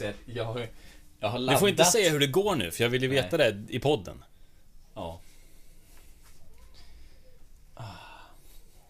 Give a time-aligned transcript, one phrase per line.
[0.00, 0.68] Men jag säger, jag har,
[1.20, 1.60] jag har Du laddat.
[1.60, 4.24] får inte säga hur det går nu, för jag vill ju veta det i podden.
[4.94, 5.20] Ja.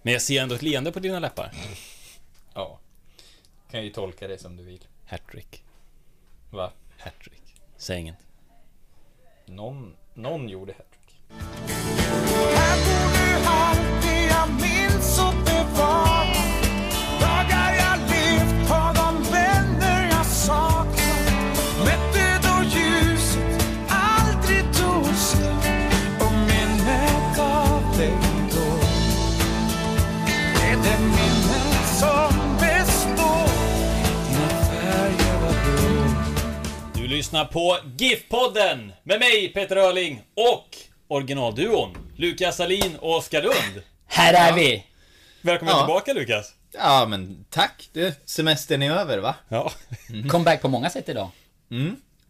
[0.02, 1.52] Men jag ser ändå ett leende på dina läppar.
[2.54, 2.78] Ja.
[3.70, 4.84] Kan ju tolka det som du vill.
[5.06, 5.62] Hattrick.
[6.50, 6.72] Va?
[6.98, 7.42] Hattrick.
[7.76, 8.16] Säg inget.
[9.46, 11.20] Någon, någon gjorde hattrick.
[37.24, 40.76] Lyssnar på GIF-podden med mig, Peter Öling och
[41.08, 43.82] originalduon Lukas Salin och Oskar Lund.
[44.06, 44.86] Här är vi!
[45.42, 45.80] Välkommen Ja.
[45.84, 46.54] tillbaka Lukas.
[46.72, 47.88] Ja, men tack.
[47.92, 49.34] Du, semestern är över, va?
[49.48, 49.72] Ja.
[50.30, 51.30] Comeback på många sätt idag.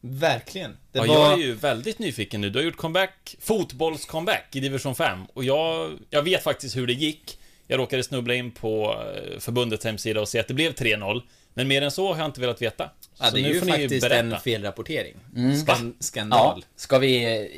[0.00, 0.76] Verkligen.
[0.92, 1.14] Det ja, var...
[1.14, 2.50] jag är ju väldigt nyfiken nu.
[2.50, 6.92] Du har gjort comeback, fotbolls-comeback i division 5 och jag, jag vet faktiskt hur det
[6.92, 7.38] gick.
[7.66, 11.22] Jag råkade snubbla in på eh, förbundets hemsida och se att det blev 3-0.
[11.54, 12.90] Men mer än så har jag inte velat veta.
[13.20, 15.14] Ja, det är ju faktiskt en felrapportering.
[15.36, 15.52] Mm.
[15.52, 16.64] Skan- Ja, skandal.
[16.76, 17.50] ska vi...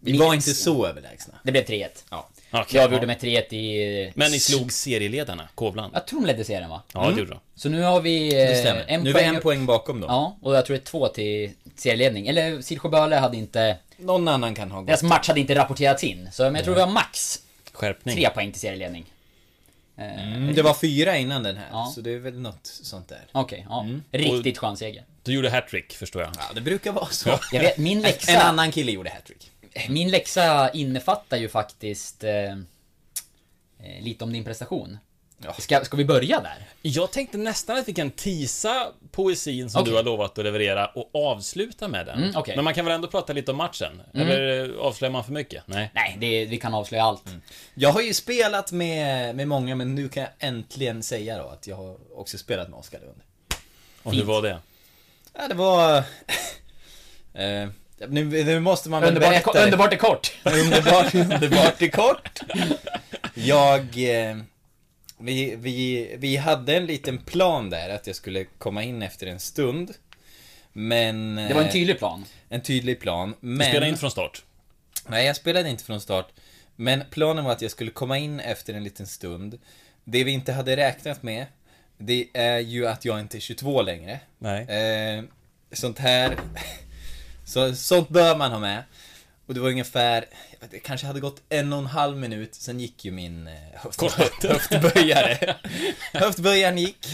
[0.00, 1.34] Vi var inte så överlägsna.
[1.44, 1.88] Det blev 3-1.
[2.10, 2.28] Ja.
[2.50, 3.06] Okej, Jag avgjorde ja.
[3.06, 4.12] med 3-1 i...
[4.14, 5.94] Men ni slog serieledarna, Kovland.
[5.94, 6.82] Jag tror de ledde serien va?
[6.94, 7.40] Ja, det gjorde de.
[7.54, 8.34] Så nu har vi...
[8.42, 8.92] eh.
[8.94, 10.10] En nu är vi en poäng bakom dem.
[10.10, 12.26] Ja, och jag tror det är två till serieledning.
[12.28, 13.76] Eller Silsjöböle hade inte...
[13.96, 14.86] Någon annan kan ha gått.
[14.86, 16.28] Deras match hade inte rapporterats in.
[16.32, 17.38] Så men jag tror vi har max
[17.72, 18.14] Skärpning.
[18.16, 19.04] tre poäng till serieledning.
[19.96, 21.92] Mm, det var fyra innan den här, Ja.
[21.94, 23.26] så det är väl något sånt där.
[23.32, 23.82] Okej, ja.
[23.82, 24.02] Mm.
[24.10, 25.04] Riktigt skön seger.
[25.22, 26.32] Du gjorde hattrick, förstår jag.
[26.36, 27.38] Ja, det brukar vara så.
[27.52, 28.40] Jag vet, min En läxa...
[28.42, 29.50] annan kille gjorde hattrick.
[29.88, 32.24] Min läxa innefattar ju faktiskt...
[32.24, 32.56] Eh, eh,
[34.00, 34.98] lite om din prestation.
[35.38, 35.52] Ja.
[35.58, 36.68] Ska, ska vi börja där?
[36.82, 39.90] Jag tänkte nästan att vi kan tisa poesin som Okej.
[39.90, 42.18] du har lovat att leverera och avsluta med den.
[42.18, 42.56] Mm, okej.
[42.56, 44.02] Men man kan väl ändå prata lite om matchen?
[44.14, 45.62] Eller eh, avslöjar man för mycket?
[45.66, 45.90] Nej.
[45.94, 47.24] Nej, det, vi kan avslöja allt.
[47.74, 51.66] Jag har ju spelat med, med många, men nu kan jag äntligen säga då att
[51.66, 53.20] jag har också spelat med Oskar Lund.
[54.02, 54.58] Och hur var det?
[55.38, 55.96] Ja, det var...
[57.34, 57.68] eh,
[58.08, 60.32] nu, nu måste man väl berätta underbart är kort!
[60.44, 62.40] Underbart, underbart är kort.
[63.34, 63.80] Jag...
[63.80, 64.36] Eh,
[65.24, 69.40] vi, vi, vi hade en liten plan där, att jag skulle komma in efter en
[69.40, 69.94] stund.
[70.72, 71.36] Men...
[71.36, 72.24] Det var en eh, tydlig plan.
[72.48, 73.34] en tydlig plan.
[73.40, 73.66] Du Men...
[73.66, 74.44] spelade inte från start?
[75.06, 76.28] Nej, jag spelade inte från start.
[76.76, 79.58] Men planen var att jag skulle komma in efter en liten stund.
[80.04, 81.46] Det vi inte hade räknat med,
[81.98, 84.20] det är ju att jag inte är 22 längre.
[84.38, 84.62] Nej.
[84.62, 85.24] Eh,
[85.72, 86.36] sånt här...
[87.46, 88.82] Så, sånt bör man ha med.
[89.46, 90.24] Och det var ungefär,
[90.70, 94.02] det kanske hade gått en och en halv minut, sen gick ju min eh, höft,
[94.44, 95.56] höftböjare.
[96.12, 97.06] Höftböjaren gick.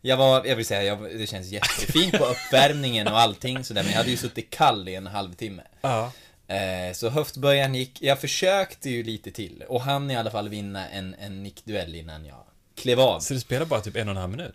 [0.00, 3.90] Jag var, jag vill säga, jag, det känns jättefint på uppvärmningen och allting sådär, men
[3.90, 5.62] jag hade ju suttit kall i en halvtimme.
[5.80, 6.12] Ja.
[6.48, 10.88] Eh, så höftböjaren gick, jag försökte ju lite till, och han i alla fall vinna
[10.88, 12.44] en, en nickduell innan jag
[12.74, 13.20] klev av.
[13.20, 14.54] Så du spelade bara typ en och en halv minut?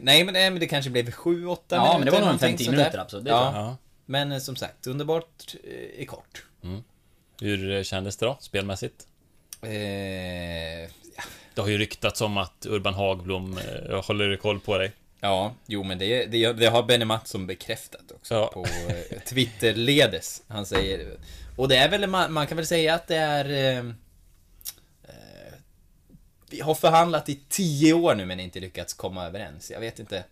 [0.00, 1.76] Nej men, nej, men det kanske blev 7-8 minuter.
[1.76, 2.82] Ja, men det var nog en någonting 50 sånt där.
[2.82, 3.24] minuter, absolut.
[3.24, 3.52] Det Ja.
[3.54, 3.76] Ja.
[4.06, 6.42] Men eh, som sagt, underbart eh, i kort.
[7.40, 9.06] Hur kändes det då, spelmässigt?
[9.62, 9.70] Eh,
[10.82, 10.88] ja,
[11.54, 14.92] Det har ju ryktats om att Urban Hagblom eh, håller koll på dig.
[15.20, 18.46] ja, jo men det, det, det har Benny Mattsson bekräftat också Ja.
[18.54, 20.42] på eh, Twitter-ledes.
[20.48, 21.16] Han säger,
[21.56, 25.54] och det är väl, man, man kan väl säga att det är eh, eh,
[26.50, 29.70] Vi har förhandlat i tio år nu men inte lyckats komma överens.
[29.70, 30.24] Jag vet inte.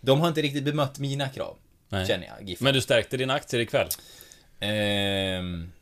[0.00, 1.56] De har inte riktigt bemött mina krav.
[1.88, 2.06] Nej.
[2.06, 2.60] Känner jag, GIF.
[2.60, 3.88] Men du stärkte dina aktier ikväll?
[4.60, 5.72] Ehm,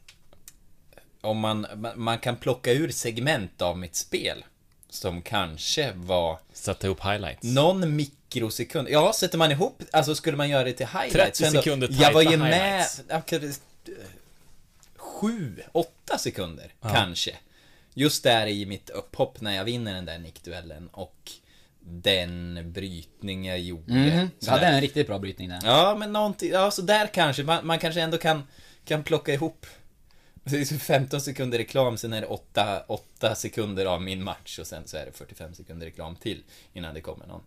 [1.27, 4.45] om man, man, kan plocka ur segment av mitt spel
[4.91, 7.43] som kanske var Satte ihop highlights?
[7.43, 8.89] någon mikrosekund.
[8.91, 11.13] Ja, sätter man ihop, alltså skulle man göra det till highlights.
[11.13, 13.23] 30 så ändå- sekunder Jag var ju med, ja,
[14.97, 17.37] sju, åtta sekunder kanske.
[17.95, 21.33] Just där i mitt upphopp när jag vinner den där nickduellen och
[21.81, 23.93] den brytning jag gjorde.
[23.93, 24.31] Mhm.
[24.41, 25.61] Du hade en riktigt bra brytning där.
[25.65, 28.43] Ja, men någonting, ja så där kanske, man, man kanske ändå kan,
[28.85, 29.67] kan plocka ihop
[30.51, 34.59] det är så 15 sekunder reklam, sen är det 8, 8 sekunder av min match
[34.59, 36.43] och sen så är det 45 sekunder reklam till
[36.75, 37.43] innan det kommer någon,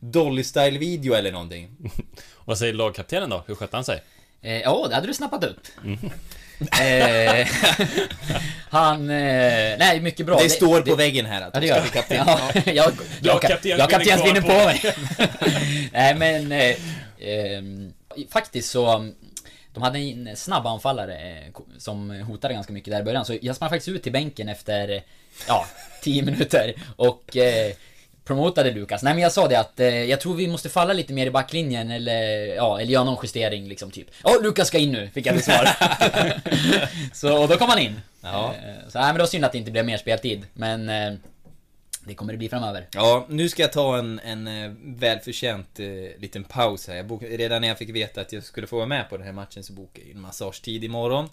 [0.00, 1.76] Dolly Style video eller någonting.
[2.44, 3.44] Vad säger lagkaptenen då?
[3.46, 4.02] Hur skötte han sig?
[4.42, 5.60] Eh, Ja, det hade du snappat upp.
[5.84, 5.98] Mm.
[6.80, 7.46] Eh,
[8.70, 9.10] han...
[9.10, 10.38] Eh, nej, mycket bra.
[10.42, 11.96] Det står på väggen här att Ja, det du ska gör bli det.
[11.96, 12.16] kapten.
[12.26, 12.92] Ja, jag, jag,
[13.22, 14.94] jag, kaptensbindeln jag kaptensbindeln på mig.
[15.92, 16.52] Nej men...
[16.52, 16.76] Eh,
[17.18, 17.92] ehm,
[18.30, 19.10] faktiskt så...
[19.74, 23.24] De hade en snabb anfallare eh, som hotade ganska mycket där i början.
[23.24, 25.02] Så jag sprang faktiskt ut till bänken efter, eh,
[25.48, 25.66] ja,
[26.02, 26.74] 10 minuter.
[26.96, 27.72] Och eh,
[28.24, 29.02] promotade Lukas.
[29.02, 31.30] Nej men jag sa det att eh, jag tror vi måste falla lite mer i
[31.30, 34.06] backlinjen eller, ja, eller göra någon justering liksom typ.
[34.24, 35.68] Ja, Lukas ska in nu, fick jag till svar.
[37.14, 38.00] så, och då kom han in.
[38.22, 38.54] Ja.
[38.54, 40.46] Eh, Så nej men det var synd att det inte blev mer speltid.
[40.52, 40.90] Men
[42.10, 42.86] det kommer det bli framöver.
[42.92, 45.86] Ja, nu ska jag ta en, en eh, välförtjänt eh,
[46.18, 46.96] liten paus här.
[46.96, 49.26] Jag bok, redan när jag fick veta att jag skulle få vara med på den
[49.26, 51.28] här matchen så bokade jag en massagetid imorgon.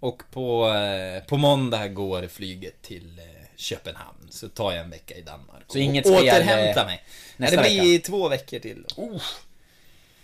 [0.00, 3.24] Och på, eh, på måndag går flyget till eh,
[3.56, 4.28] Köpenhamn.
[4.30, 5.64] Så tar jag en vecka i Danmark.
[5.66, 7.04] Så inget och spel, återhämta mig.
[7.36, 8.84] nästa det blir två veckor till.
[8.96, 9.20] Då.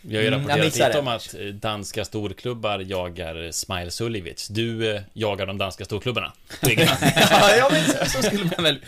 [0.01, 4.49] Vi har ju Mm, jag rapporterat lite om att danska storklubbar jagar Smile Suljevic.
[4.49, 6.33] Du eh, jagar de danska storklubbarna.
[6.61, 8.81] ja, ja, men så skulle man väl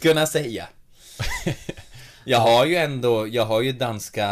[0.00, 0.68] kunna säga.
[2.24, 4.28] Jag har ju ändå, jag har ju danska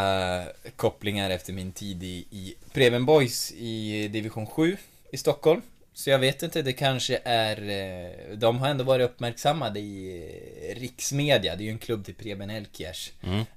[0.76, 4.76] kopplingar efter min tid i, i Preben Boys i division 7
[5.12, 5.62] i Stockholm.
[5.94, 7.68] Så jag vet inte, det kanske är...
[7.68, 10.22] eh, De har ändå varit uppmärksammade i
[10.70, 11.56] eh, riksmedia.
[11.56, 13.12] Det är ju en klubb till Preben Elkjärs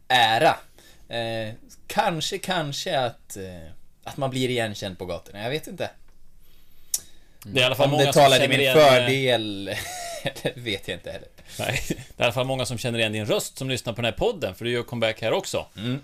[0.08, 0.56] ära.
[1.10, 1.54] Eh,
[1.88, 3.70] kanske, kanske att, eh,
[4.04, 5.44] att man blir igenkänd på gatorna.
[5.44, 5.90] Jag vet inte.
[7.44, 9.66] Det är i alla fall Om många det talar i min fördel,
[10.44, 11.28] det vet jag inte heller.
[11.60, 14.02] Nej, det är i alla fall många som känner igen din röst som lyssnar på
[14.02, 15.66] den här podden, för du gör comeback här också.
[15.78, 16.00] Mm.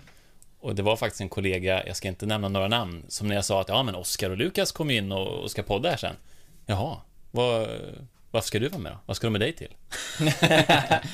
[0.60, 3.44] Och det var faktiskt en kollega, jag ska inte nämna några namn, som när jag
[3.44, 6.16] sa att ja men Oskar och Lukas kom in och, ska podda här sen.
[6.66, 6.96] Jaha,
[7.30, 7.68] vad,
[8.30, 8.98] varför ska du vara med då?
[9.06, 9.74] Vad ska de med dig till?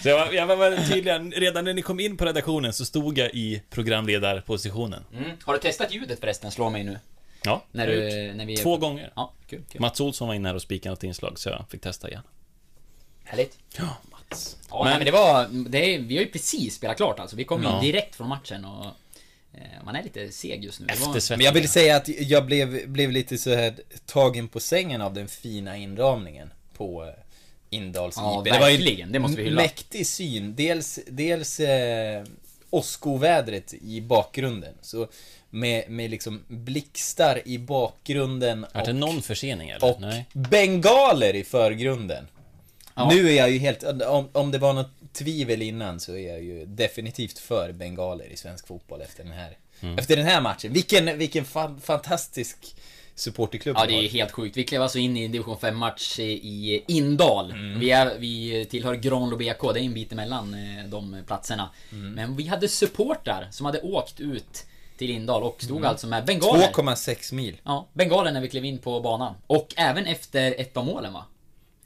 [0.02, 3.18] så jag var, jag var tydlig, redan när ni kom in på redaktionen så stod
[3.18, 5.04] jag i programledarpositionen.
[5.12, 5.30] Mm.
[5.44, 6.50] Har du testat ljudet förresten?
[6.50, 6.98] Slå mig nu.
[7.44, 8.56] Ja, När du, när vi...
[8.56, 9.12] Två gånger.
[9.16, 9.80] Ja, kul, kul.
[9.80, 12.22] Mats Olsson var inne här och spikade något inslag, så jag fick testa igen.
[13.24, 13.58] Härligt.
[13.78, 13.96] Ja,
[14.34, 14.56] Mats.
[14.70, 15.68] Ja, Men- nej, men det var...
[15.70, 17.36] Det är, vi har ju precis spelat klart alltså.
[17.36, 17.80] Vi kom ju Ja.
[17.80, 18.84] direkt från matchen och...
[19.54, 20.86] Eh, man är lite seg just nu.
[20.86, 21.36] Var-.
[21.36, 23.74] Men jag vill säga att jag blev, blev lite så här
[24.06, 27.10] tagen på sängen av den fina inramningen på eh,
[27.70, 28.52] Indals Ja, IP.
[28.52, 29.12] Det var ju verkligen.
[29.12, 29.62] Det måste vi hylla.
[29.62, 30.54] Mäktig syn.
[30.56, 32.24] Dels, dels eh,
[32.70, 34.74] åskovädret i bakgrunden.
[34.80, 35.08] Så
[35.50, 39.90] med, med liksom blixtar i bakgrunden Är det och, någon försening eller?
[39.90, 40.26] och Nej.
[40.32, 42.26] bengaler i förgrunden.
[42.94, 43.08] Ja.
[43.10, 46.42] Nu är jag ju helt, om, om det var något tvivel innan så är jag
[46.42, 49.98] ju definitivt för bengaler i svensk fotboll efter den här, Mm.
[49.98, 50.72] efter den här matchen.
[50.72, 52.76] Vilken, vilken fan, fantastisk
[53.14, 54.56] supporterklubb Ja, det är helt sjukt.
[54.56, 57.50] Vi klev alltså in i en division 5-match i Indal.
[57.50, 57.80] Mm.
[57.80, 61.70] Vi, är, vi tillhör Granlo BK, det är en bit emellan eh, de platserna.
[61.92, 62.12] Mm.
[62.12, 64.64] Men vi hade supportrar som hade åkt ut
[64.98, 65.90] till Indal och stod Mm.
[65.90, 66.68] alltså med bengaler.
[66.72, 67.56] 2,6 mil.
[67.64, 69.34] Ja, bengaler när vi klev in på banan.
[69.46, 71.24] Och även efter ett av målen va?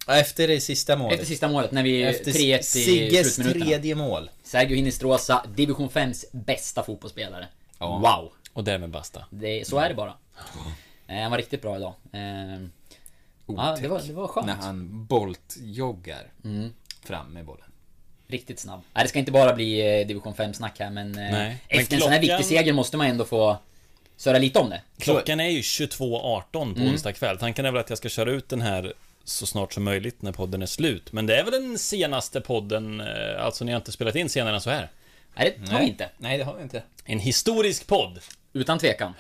[0.09, 1.15] Ja, Efter det sista målet.
[1.15, 4.31] Efter sista målet när vi Efter 3-1 i Sigges tredje mål.
[4.43, 7.47] Sergio Hinistrosa, division 5s bästa fotbollsspelare.
[7.79, 7.87] Ja.
[7.99, 8.33] Wow!
[8.53, 9.25] Och därmed basta.
[9.31, 10.15] Det, så är det bara.
[11.09, 11.93] Eh, Han var riktigt bra idag.
[12.13, 12.21] Eh,
[13.57, 14.47] Ja, det var, det var skönt.
[14.47, 16.73] När han boltjoggar Mm.
[17.05, 17.65] fram med bollen.
[18.27, 18.81] Riktigt snabb.
[18.95, 21.19] Nej, det ska inte bara bli eh, division 5-snack här men...
[21.19, 21.57] eh, Nej.
[21.69, 23.57] Efter Men en sån här klockan- viktig seger måste man ändå få...
[24.17, 24.83] Söra lite om det.
[24.99, 26.93] Klockan är ju 22.18 på Mm.
[26.93, 27.39] onsdag kväll.
[27.39, 28.93] Tanken är väl att jag ska köra ut den här
[29.29, 31.13] så snart som möjligt när podden är slut.
[31.13, 34.55] Men det är väl den senaste podden, eh, alltså ni har inte spelat in senare
[34.55, 34.91] än så här.
[35.35, 36.11] Nej, det har vi inte.
[36.19, 36.83] Nej, det har vi inte.
[37.05, 38.19] En historisk podd.
[38.53, 39.15] Utan tvekan.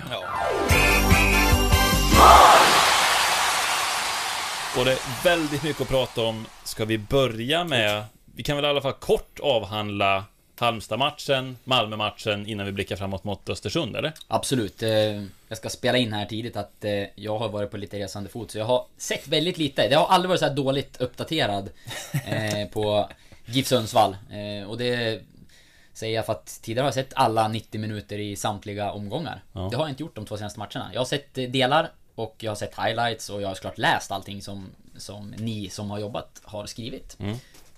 [4.78, 6.46] Och det är väldigt mycket att prata om.
[6.64, 10.24] Ska vi börja med, vi kan väl i alla fall kort avhandla
[10.60, 14.12] Halmstad-matchen, Malmö-matchen innan vi blickar framåt mot Östersund, eller?
[14.28, 14.82] Absolut.
[14.82, 18.30] eh, Jag ska spela in här tidigt att eh, jag har varit på lite resande
[18.30, 19.88] fot, så jag har sett väldigt lite.
[19.88, 21.70] Det har aldrig varit så här dåligt uppdaterad
[22.26, 23.08] eh, på
[23.46, 24.16] GIF Sundsvall.
[24.68, 25.22] Och det
[25.92, 29.42] säger jag för att tidigare har jag sett alla 90 minuter i samtliga omgångar.
[29.52, 30.90] Det har jag inte gjort de två senaste matcherna.
[30.92, 34.42] Jag har sett delar och jag har sett highlights och jag har såklart läst allting
[34.42, 37.16] som, som ni som har jobbat har skrivit.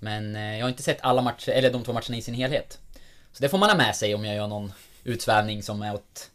[0.00, 2.78] Men eh, jag har inte sett alla matcher, eller de två matcherna i sin helhet.
[3.32, 4.72] Så det får man ha med sig om jag gör någon
[5.04, 6.30] utsvävning som är åt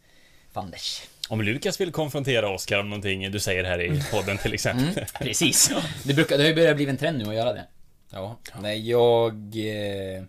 [0.52, 1.02] fanders.
[1.28, 4.88] Om Lukas vill konfrontera Oskar om någonting du säger här i podden till exempel.
[4.88, 5.06] Mm.
[5.18, 5.70] Precis.
[6.04, 7.64] Det, brukar, det har ju börjat bli en trend nu att göra det.
[8.10, 9.56] Ja, nej jag...
[9.56, 10.22] Eh,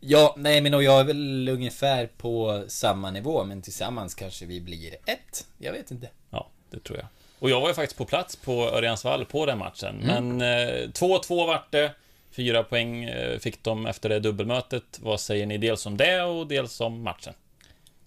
[0.00, 4.60] ja, nej men och jag är väl ungefär på samma nivå, men tillsammans kanske vi
[4.60, 5.46] blir ett.
[5.58, 6.08] Jag vet inte.
[6.30, 7.06] Ja, det tror jag.
[7.38, 10.02] Och jag var ju faktiskt på plats på Örjansvall på den matchen.
[10.02, 10.36] Mm.
[10.36, 11.92] Men eh, 2-2 vart det.
[12.32, 14.98] Fyra poäng eh, fick de efter det dubbelmötet.
[15.00, 17.34] Vad säger ni dels om det och dels om matchen?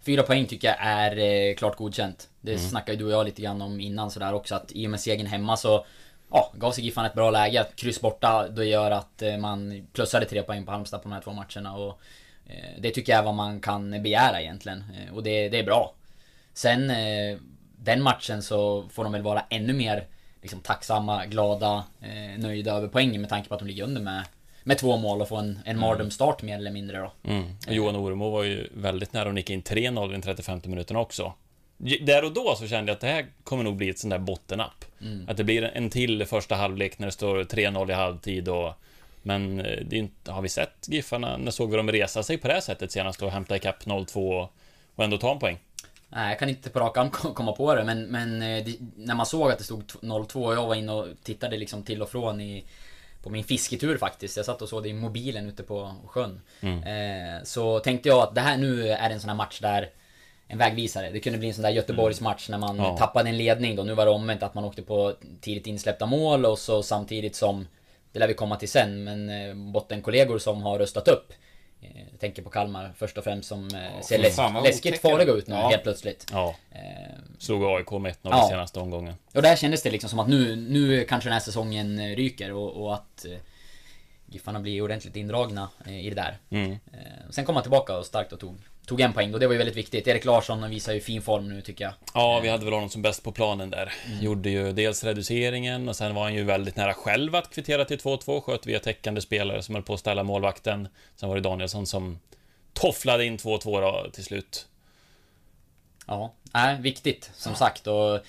[0.05, 2.29] Fyra poäng tycker jag är eh, klart godkänt.
[2.41, 4.91] Det snackade ju du och jag lite grann om innan sådär också att i och
[4.91, 5.85] med segern hemma så
[6.31, 7.61] Ja, gav sig Giffarna ett bra läge.
[7.61, 11.13] Att kryss borta, då gör att eh, man plussade tre poäng på Halmstad på de
[11.13, 11.99] här två matcherna och
[12.45, 14.83] eh, Det tycker jag är vad man kan begära egentligen.
[15.13, 15.93] Och det, det är bra.
[16.53, 16.91] Sen
[17.77, 20.07] den matchen så får de väl vara ännu mer
[20.43, 24.23] liksom, tacksamma, glada, eh, nöjda över poängen med tanke på att de ligger under med,
[24.63, 27.11] med två mål och få en, en mardrömsstart mer eller mindre då.
[27.29, 27.43] Mm.
[27.67, 30.99] Och Johan Oremo var ju väldigt nära att nicka in 3-0 i den 35 minuterna
[30.99, 31.33] också.
[32.01, 34.19] Där och då så kände jag att det här kommer nog bli ett sånt där
[34.19, 34.85] bottennapp.
[35.27, 38.73] Att det blir en till första halvlek när det står 3-0 i halvtid och...
[39.25, 41.37] Men eh, det är inte, har vi sett Giffarna?
[41.37, 44.47] När såg vi dem resa sig på det här sättet senast och hämta ikapp 0-2
[44.95, 45.57] och ändå ta en poäng?
[46.15, 48.75] Nej, jag kan inte på rak arm kom- komma på det, men, men eh, det,
[48.95, 52.01] när man såg att det stod 0-2 och jag var inne och tittade liksom till
[52.01, 52.65] och från i
[53.23, 54.37] på min fisketur faktiskt.
[54.37, 56.41] Jag satt och såg det i mobilen ute på sjön.
[56.61, 59.89] Eh, så tänkte jag att det här nu är en sån här match där
[60.47, 61.09] en vägvisare.
[61.11, 62.97] Det kunde bli en sån där Göteborgsmatch när man Ja.
[62.97, 63.83] tappade en ledning då.
[63.83, 67.67] Nu var det omvänt att man åkte på tidigt insläppta mål och så samtidigt som
[68.11, 71.33] det lär vi komma till sen, men eh, bottenkollegor som har röstat upp.
[71.83, 75.31] Eh, Jag tänker på Kalmar först och främst som eh, ser fy läsk, läskigt farliga
[75.33, 75.69] ut nu Ja.
[75.69, 76.27] helt plötsligt.
[76.31, 76.79] Ja, Eh,
[77.39, 78.47] slog AIK med 1-0 Ja.
[78.49, 79.13] senaste omgången.
[79.35, 82.71] och där kändes det liksom som att nu, nu kanske den här säsongen ryker och,
[82.83, 83.25] och att
[84.25, 86.37] Giffarna blir ordentligt indragna i det där.
[86.49, 86.77] Mm.
[87.29, 89.57] Sen kom han tillbaka och starkt och tog, tog en poäng och det var ju
[89.57, 90.07] väldigt viktigt.
[90.07, 91.93] Erik Larsson visar ju fin form nu tycker jag.
[92.13, 93.93] Ja, vi hade väl honom som bäst på planen där.
[94.21, 97.97] Gjorde ju dels reduceringen och sen var han ju väldigt nära själv att kvittera till
[97.97, 98.41] 2-2.
[98.41, 100.87] Sköt via täckande spelare som höll på att ställa målvakten.
[101.15, 102.19] Sen var det Danielsson som
[102.73, 104.67] tofflade in 2-2 då till slut.
[106.07, 108.19] Ja, nej, viktigt som sagt och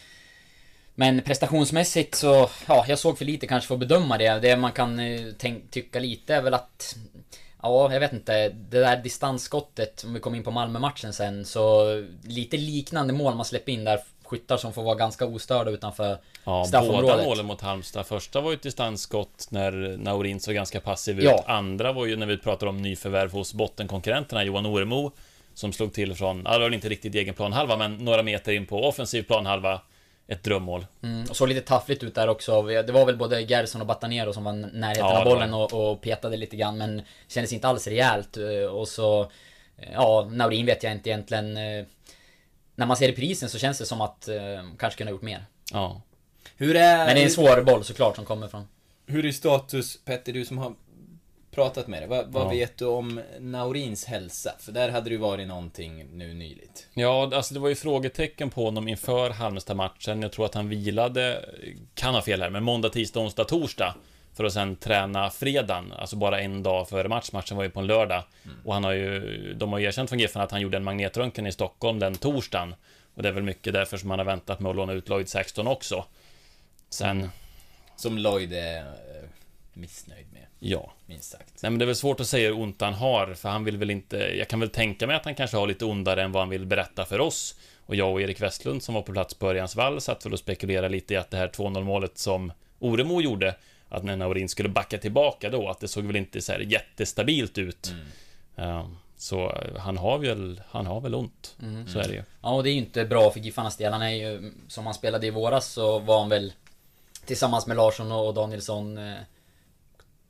[0.94, 4.40] Men prestationsmässigt så, ja, jag såg för lite kanske för att bedöma det.
[4.40, 6.96] Det man kan eh, tänk, tycka lite är väl att
[7.64, 8.48] Ja, jag vet inte.
[8.48, 11.84] Det där distansskottet, om vi kommer in på Malmö-matchen sen, så
[12.24, 14.00] lite liknande mål man släpper in där.
[14.24, 17.26] Skyttar som får vara ganska ostörda utanför Ja, båda straffområdet.
[17.26, 18.06] målen mot Halmstad.
[18.06, 21.24] Första var ju ett distansskott när Naurin såg ganska passiv ut.
[21.24, 21.44] Ja.
[21.46, 25.12] Andra var ju när vi pratar om nyförvärv hos bottenkonkurrenterna, Johan Oremo.
[25.54, 28.66] Som slog till från, ja, det var inte riktigt egen planhalva, men några meter in
[28.66, 29.80] på offensiv planhalva.
[30.28, 30.86] Ett drömmål.
[31.02, 32.62] Mm, och såg lite taffligt ut där också.
[32.62, 36.00] Det var väl både Gerson och Batanero som var närheten Ja, av bollen och, och
[36.00, 38.36] petade lite grann men kändes inte alls rejält.
[38.36, 39.20] Eh, Och så...
[39.78, 41.56] eh, Ja, Naurin vet jag inte egentligen.
[41.56, 41.84] eh,
[42.74, 44.36] När man ser reprisen så känns det som att eh,
[44.78, 45.46] kanske kunde ha gjort mer.
[45.72, 46.00] Ja.
[46.56, 48.68] Hur är, Men det är en svår boll såklart som kommer från...
[49.06, 50.74] hur är status, Petter, du som har
[51.54, 52.06] pratat med det.
[52.06, 52.48] Vad, vad Ja.
[52.48, 54.54] vet du om Naurins hälsa?
[54.58, 56.88] För där hade det ju varit någonting nu nyligt.
[56.94, 60.22] Ja, alltså det var ju frågetecken på honom inför Halmstad-matchen.
[60.22, 61.44] Jag tror att han vilade,
[61.94, 63.94] kan ha fel här, men måndag, tisdag, onsdag, torsdag.
[64.36, 67.32] För att sen träna fredagen, alltså bara en dag före match.
[67.32, 68.22] Matchen var ju på en lördag.
[68.64, 71.46] Och han har ju, de har ju erkänt från Giffen att han gjorde en magnetröntgen
[71.46, 72.74] i Stockholm den torsdagen.
[73.14, 75.28] Och det är väl mycket därför som han har väntat med att låna ut Lloyd
[75.28, 76.04] 16 också.
[76.90, 77.30] Sen,
[77.96, 78.84] Som Lloyd är eh,
[79.76, 80.92] missnöjd med, ja.
[81.06, 81.62] minst sagt.
[81.62, 83.76] Nej men det är väl svårt att säga hur ont han har, för han vill
[83.76, 84.16] väl inte...
[84.16, 86.66] Jag kan väl tänka mig att han kanske har lite ondare än vad han vill
[86.66, 87.54] berätta för oss.
[87.86, 90.38] Och jag och Erik Westlund som var på plats på Örjans vall satt väl och
[90.38, 93.54] spekulerade lite i att det här 2-0 målet som Oremo gjorde,
[93.88, 97.58] att när Naurin skulle backa tillbaka då, att det såg väl inte så här jättestabilt
[97.58, 97.94] ut.
[98.54, 101.56] Ja, så eh, han har väl, han har väl ont.
[101.86, 102.22] Så är det ju.
[102.42, 103.92] Ja, och det är ju inte bra för Giffarnas del.
[103.92, 106.52] Han är ju, som han spelade i våras så var han väl
[107.26, 109.14] tillsammans med Larsson och Danielsson eh,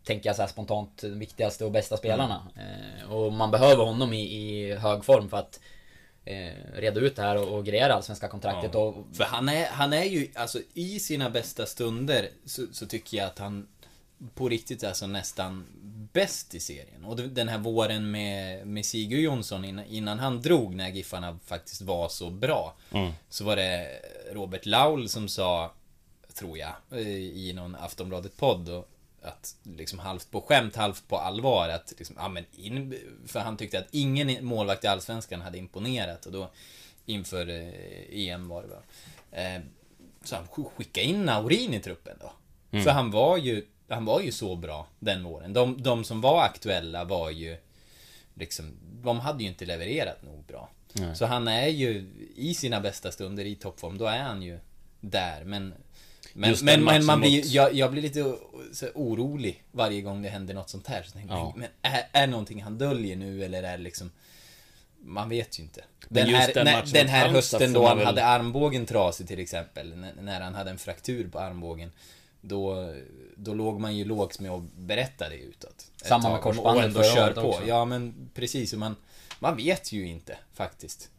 [0.04, 2.42] Tänker jag så här spontant, de viktigaste och bästa spelarna.
[2.56, 5.60] Eh, och man behöver honom i, i hög form för att
[6.24, 8.70] eh, reda ut det här och, och greja det allsvenska kontraktet.
[8.74, 8.80] Ja.
[8.80, 13.16] Och, För han är, han är ju, alltså i sina bästa stunder så, så tycker
[13.16, 13.68] jag att han
[14.34, 15.66] på riktigt är så nästan
[16.12, 17.04] bäst i serien.
[17.04, 21.82] Och den här våren med, med Sigurd Jonsson innan, innan han drog, när Giffarna faktiskt
[21.82, 22.74] var så bra.
[23.28, 24.00] Så var det
[24.32, 25.72] Robert Laul som sa,
[26.34, 28.88] tror jag, eh, i någon Aftonbladet-podd och
[29.24, 33.56] att liksom halvt på skämt, halvt på allvar att liksom, ja men in, för han
[33.56, 36.50] tyckte att ingen målvakt i Allsvenskan hade imponerat och då
[37.06, 38.82] inför eh, EM var det va.
[39.32, 39.60] Eh,
[40.24, 42.32] så han sk- skicka in Naurin i truppen då.
[42.82, 45.52] För han var ju, han var ju så bra den våren.
[45.52, 47.56] De, de som var aktuella var ju
[48.34, 50.68] liksom, de hade ju inte levererat nog bra.
[51.14, 54.58] Så han är ju i sina bästa stunder i toppform, då är han ju
[55.00, 55.44] där.
[55.44, 55.74] Men
[56.36, 58.34] men, men, men man blir, mot- jag, jag blir lite
[58.72, 61.02] så orolig varje gång det händer något sånt här.
[61.02, 61.54] Så tänker Ja.
[61.56, 64.10] men är, är någonting han döljer nu eller är det liksom
[64.98, 65.84] Man vet ju inte.
[66.08, 69.96] Den här, den när, den här hösten då han väl- hade armbågen trasig till exempel,
[69.96, 71.92] när, när han hade en fraktur på armbågen.
[72.40, 72.94] då,
[73.36, 75.86] då låg man ju lågt med att berätta det utåt.
[76.02, 77.40] Samma med korsbandet förra kör året på.
[77.40, 77.66] också.
[77.66, 78.96] Ja men precis, man,
[79.38, 81.10] man vet ju inte faktiskt.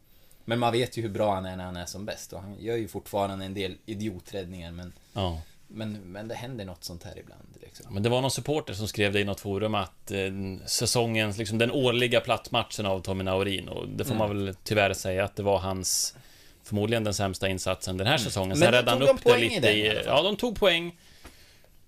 [0.48, 2.56] Men man vet ju hur bra han är när han är som bäst och han
[2.60, 5.40] gör ju fortfarande en del idioträddningar men, Ja.
[5.68, 7.94] men, men det händer något sånt här ibland liksom.
[7.94, 10.18] Men det var någon supporter som skrev det i något forum att eh,
[10.66, 14.28] säsongens, liksom den årliga plattmatchen av Tommy Naurin och det får Mm.
[14.28, 16.16] man väl tyvärr säga att det var hans
[16.62, 18.48] förmodligen den sämsta insatsen den här säsongen.
[18.48, 20.02] Men Sen räddade han upp det lite i, i.
[20.06, 20.98] Ja, de tog poäng.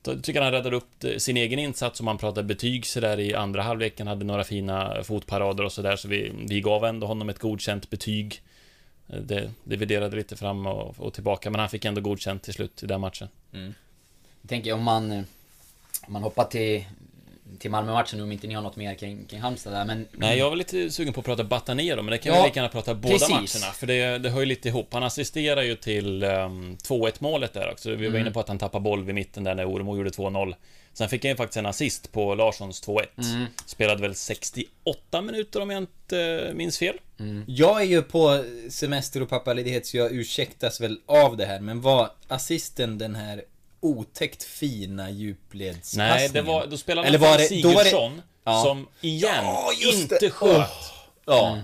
[0.03, 3.63] Jag tycker han räddade upp sin egen insats om man pratade betyg sådär i andra
[3.63, 7.91] halvleken, hade några fina fotparader och sådär så vi, vi gav ändå honom ett godkänt
[7.91, 8.43] betyg.
[9.07, 12.87] Det dividerade lite fram och, och tillbaka men han fick ändå godkänt till slut i
[12.87, 13.29] den matchen.
[13.53, 13.75] Mm.
[14.43, 15.13] Jag tänker om man,
[16.07, 16.85] om man hoppar till,
[17.59, 20.07] till Malmö-matchen nu, om inte ni har något mer kring, kring Halmstad där, men...
[20.13, 22.61] Nej, jag var lite sugen på att prata Batanero, men det kan Ja, vi lika
[22.61, 23.31] gärna prata båda precis.
[23.31, 24.89] matcherna, för det, det hör ju lite ihop.
[24.93, 27.91] Han assisterar ju till um, 2-1 målet där också.
[27.91, 28.21] Vi var Mm.
[28.21, 30.55] inne på att han tappade boll vid mitten där när Oremo gjorde 2-0.
[30.93, 33.05] Sen fick han ju faktiskt en assist på Larssons 2-1.
[33.35, 33.47] Mm.
[33.67, 36.97] Spelade väl 68 minuter om jag inte eh, minns fel.
[37.47, 41.81] Jag är ju på semester och pappaledighet så jag ursäktas väl av det här men
[41.81, 43.43] var assisten den här
[43.81, 46.09] otäckt fina djupledspassningen?
[46.17, 48.63] Nej, det var, då spelade Eller var det- då var det- Sigurdsson, Ja.
[48.63, 50.71] som igen Ja, inte sköt.
[51.27, 51.59] Ja.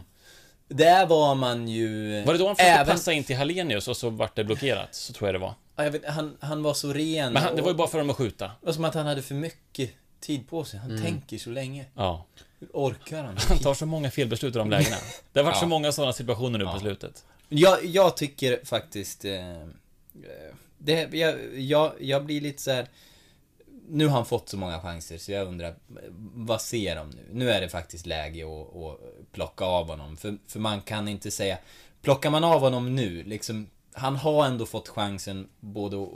[0.68, 2.22] Där var man ju...
[2.24, 2.94] Var det då han försökte även...
[2.94, 4.94] passa in till Hallenius och så vart det blockerat?
[4.94, 5.54] Så tror jag det var.
[5.76, 7.32] Ja, jag vet, han, han var så ren.
[7.32, 8.46] Men han, det var ju och- bara för dem att skjuta.
[8.46, 9.90] Det var som att han hade för mycket
[10.20, 10.80] tid på sig.
[10.80, 11.84] Han tänker så länge.
[11.94, 12.26] Ja.
[12.60, 13.36] Hur orkar han?
[13.48, 14.96] Han tar så många felbeslut i de lägena.
[15.32, 15.68] Det har varit så Ja.
[15.68, 17.24] många sådana situationer nu på slutet.
[17.48, 19.24] Jag, jag tycker faktiskt...
[19.24, 19.64] Eh, eh,
[20.84, 22.88] det, jag, jag, jag blir lite så här.
[23.88, 25.74] Nu har han fått så många chanser så jag undrar,
[26.34, 27.22] vad ser de nu?
[27.32, 30.16] Nu är det faktiskt läge att, att plocka av honom.
[30.16, 31.58] För, för man kan inte säga,
[32.02, 36.10] plockar man av honom nu, liksom, han har ändå fått chansen både att,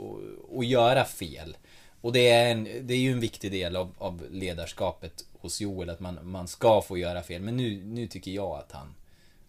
[0.57, 1.57] att göra fel.
[2.01, 5.89] Och det är, en, det är ju en viktig del av, av ledarskapet hos Joel,
[5.89, 7.41] att man, man ska få göra fel.
[7.41, 8.95] Men nu, nu tycker jag att han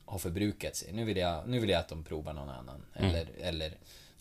[0.04, 0.92] har förbrukat sig.
[0.92, 2.82] Nu vill jag, nu vill jag att de provar någon annan.
[2.94, 3.72] Eller, eller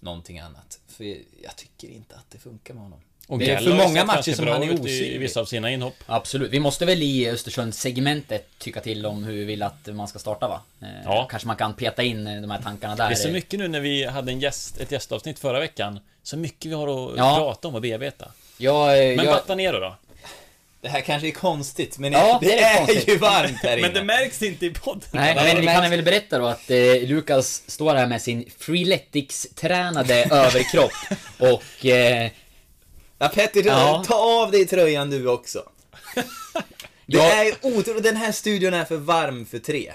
[0.01, 0.79] någonting annat.
[0.87, 1.03] För
[1.43, 2.99] jag tycker inte att det funkar med honom.
[3.27, 5.19] Och det är för många matcher som han är ut i, osynlig.
[5.19, 5.93] vissa av sina inhopp.
[6.05, 6.51] Absolut.
[6.51, 10.47] Vi måste väl i Östersund-segmentet tycka till om hur vi vill att man ska starta
[10.47, 10.61] va?
[10.81, 11.27] Eh, Ja.
[11.31, 13.07] Kanske man kan peta in de här tankarna där.
[13.07, 15.99] Det är så mycket nu när vi hade en gäst, ett gästavsnitt förra veckan.
[16.23, 17.35] Så mycket vi har att Ja.
[17.37, 18.31] prata om och bearbeta.
[18.57, 19.95] Jag, eh, Men jag, Batanero då?
[20.81, 23.81] Det här kanske är konstigt, men Ja, det, det är är, ju varmt här inne.
[23.87, 25.01] Men det märks inte i podden.
[25.11, 30.23] Nej, men vi kan väl berätta då att eh, Lukas står här med sin Freeletics-tränade
[30.31, 30.91] överkropp
[31.39, 31.85] och...
[31.85, 32.31] Eh,
[33.21, 34.03] Ja, Petter, Ja.
[34.07, 35.63] ta av dig tröjan du också.
[37.05, 37.23] Det Ja.
[37.45, 39.93] är otroligt, den här studion är för varm för tre.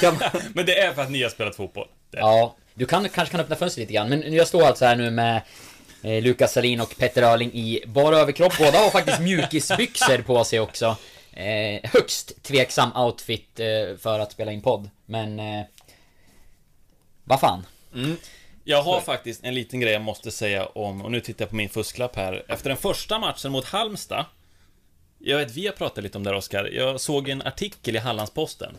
[0.00, 0.30] Kan man...
[0.54, 1.88] Men det är för att ni har spelat fotboll.
[2.10, 2.18] Det.
[2.18, 5.10] ja, du kan, kanske kan öppna fönstret lite grann, men jag står alltså här nu
[5.10, 5.42] med
[6.02, 8.58] eh, Lukas Salin och Petter Öhrling i bara överkropp.
[8.58, 10.96] Båda har faktiskt mjukisbyxor på sig också.
[11.32, 15.40] Eh, högst tveksam outfit eh, för att spela in podd, men...
[15.40, 15.64] Eh,
[17.24, 17.66] vad fan?
[17.94, 18.16] Mm.
[18.64, 21.56] Jag har faktiskt en liten grej jag måste säga om, och nu tittar jag på
[21.56, 22.44] min fusklapp här.
[22.48, 24.24] Efter den första matchen mot Halmstad
[25.18, 26.64] Jag vet, vi har pratat lite om det här, Oskar.
[26.64, 28.76] Jag såg en artikel i Hallandsposten.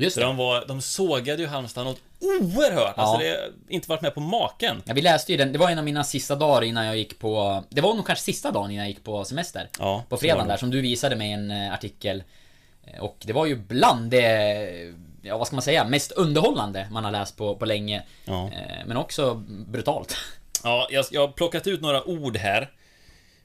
[0.00, 0.28] Just Där det.
[0.28, 2.98] de, var, de sågade ju Halmstad något oerhört.
[2.98, 4.82] Alltså det har inte varit med på maken.
[4.84, 5.52] Ja, vi läste ju den.
[5.52, 7.64] Det var en av mina sista dagar innan jag gick på...
[7.68, 9.68] Det var nog kanske sista dagen innan jag gick på semester.
[9.78, 10.52] Ja, På fredagen det.
[10.52, 12.22] där, som du visade mig en eh, artikel.
[12.86, 14.94] Eh, Och det var ju bland det...
[15.22, 15.84] Ja, vad ska man säga?
[15.84, 18.02] Mest underhållande man har läst på, på länge.
[18.24, 18.44] Ja.
[18.52, 19.34] Eh, Men också
[19.68, 20.16] brutalt.
[20.64, 22.70] Ja, jag, jag har plockat ut några ord här.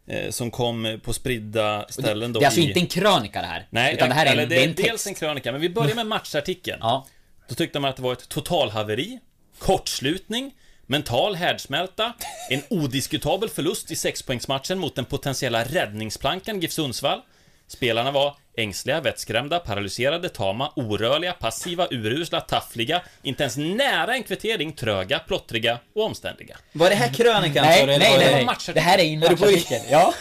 [0.07, 2.67] Eh, som kom på spridda ställen då det är alltså i...
[2.67, 3.67] inte en krönika det här.
[3.69, 5.07] Nej, utan det här är en, det är en dels text.
[5.07, 6.79] en krönika, men vi börjar med matchartikeln.
[6.81, 7.07] Ja.
[7.49, 9.19] Då tyckte man att det var ett totalhaveri,
[9.59, 10.51] kortslutning,
[10.85, 12.13] mental härdsmälta,
[12.49, 17.21] en odiskutabel förlust i sexpoängsmatchen mot den potentiella räddningsplankan GIF Sundsvall.
[17.67, 24.71] Spelarna var ängsliga, vettskrämda, paralyserade, tama, orörliga, passiva, urusla, taffliga, inte ens nära en kvittering,
[24.73, 26.57] tröga, plottriga och omständliga.
[26.71, 27.65] Var det här krönikan?
[27.65, 28.45] Nej, nej, nej, det- nej.
[28.45, 28.73] matchartikel.
[28.75, 29.81] Det här är en matchartikel.
[29.91, 30.13] Ja.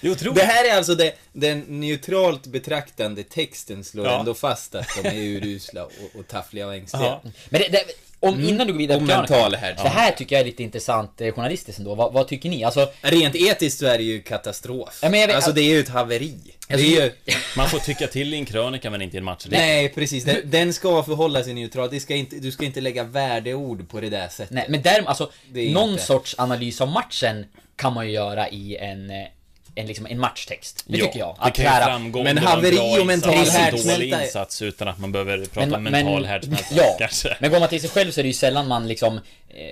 [0.00, 0.36] Det är otroligt.
[0.36, 4.18] Det här är alltså det, den neutralt betraktande texten slår Ja.
[4.18, 7.02] ändå fast att de är urusla och, och taffliga och ängsliga.
[7.04, 7.22] Ja.
[7.48, 7.84] Men det, det,
[8.20, 9.74] om, innan du går vidare på mental här.
[9.82, 11.94] Det här tycker jag är lite intressant eh, journalistiskt ändå.
[11.94, 12.64] Vad, vad tycker ni?
[12.64, 14.98] Alltså, Rent etiskt så är det ju katastrof.
[15.02, 16.53] Ja, men jag vet- alltså det är ju ett haveri.
[16.68, 17.12] Det är ju...
[17.56, 19.58] Man får tycka till i en krönika, men inte i en matchartikel.
[19.58, 20.24] Nej, precis.
[20.24, 21.90] Den, den ska förhålla sig neutralt.
[21.90, 24.50] Det ska inte, du ska inte lägga värdeord på det där sättet.
[24.50, 27.46] Nej, men där, alltså, någon inte- sorts analys av matchen
[27.76, 29.26] kan man ju göra i en, eh,
[29.74, 30.84] en, liksom, en matchtext.
[30.86, 31.36] Det Ja, tycker jag.
[31.44, 33.70] Det kan ju framgå Men om det var en haveri bra och mental insats, en
[33.70, 37.36] dålig härdsmälta är- insats utan att man behöver prata Men- mental men- härdsmälta ja, kanske.
[37.40, 39.16] Men går man till sig själv så är det ju sällan man liksom
[39.48, 39.62] eh,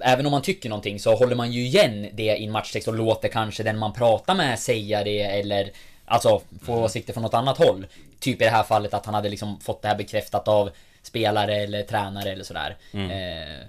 [0.00, 2.94] även om man tycker någonting så håller man ju igen det i en matchtext och
[2.94, 5.70] låter kanske den man pratar med säga det eller
[6.04, 7.86] Alltså få åsikter från något annat håll.
[8.20, 10.70] Typ i det här fallet att han hade liksom fått det här bekräftat av
[11.02, 12.76] spelare eller tränare eller sådär.
[12.92, 13.66] Eh,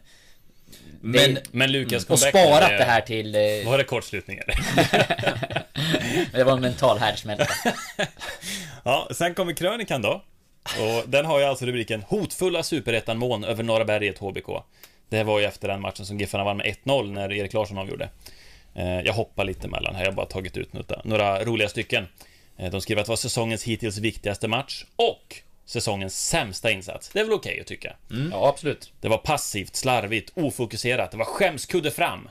[1.02, 2.30] Men, Men Lukas och comeback...
[2.30, 3.36] sparat eh, det här till...
[3.36, 4.46] Eh, Var det kortslutningar?
[6.34, 7.48] det var en mental härdsmälta.
[8.86, 10.24] Ja, sen kommer krönikan då.
[10.64, 14.50] Och den har ju alltså rubriken Hotfulla superettan-mån över Norra Berget HBK.
[15.14, 17.78] Det här var ju efter den matchen som Giffarna vann med 1-0 när Erik Larsson
[17.78, 18.10] avgjorde.
[18.76, 20.74] Eh, Jag hoppar lite mellan här, jag har bara tagit ut
[21.04, 22.08] några, roliga stycken.
[22.58, 27.10] Eh, De skriver att det var säsongens hittills viktigaste match och säsongens sämsta insats.
[27.10, 27.96] Det är väl okej att tycka.
[28.32, 28.92] Ja, absolut.
[29.02, 31.12] Det var passivt, slarvigt, ofokuserat.
[31.12, 32.30] Det var skämskudde fram.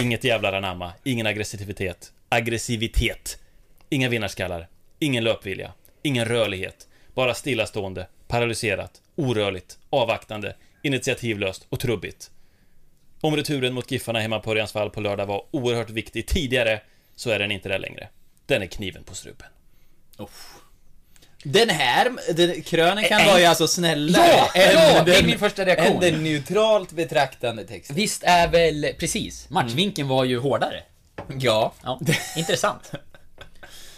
[0.00, 2.12] Inget jävla anamma, ingen aggressivitet.
[2.28, 3.38] Aggressivitet.
[3.88, 4.68] Inga vinnarskallar.
[4.98, 5.72] Ingen löpvilja.
[6.02, 6.88] Ingen rörlighet.
[7.14, 10.54] Bara stillastående, paralyserat, orörligt, avvaktande,
[10.88, 12.30] initiativlöst och trubbigt.
[13.20, 16.80] Om returen mot Giffarna hemma på Örjansvall på lördag var oerhört viktig tidigare,
[17.16, 18.08] så är den inte det längre.
[18.46, 19.46] Den är kniven på strupen.
[21.44, 25.38] den här, den, krönikan var ju alltså snällare Ja, än ja, det är den- min
[25.38, 25.94] första reaktion.
[25.94, 27.96] Än den neutralt betraktande texten.
[27.96, 29.50] Visst är väl, precis.
[29.50, 30.82] Matchvinkeln var ju hårdare.
[31.40, 31.72] Ja.
[31.84, 32.00] Ja,
[32.36, 32.92] intressant.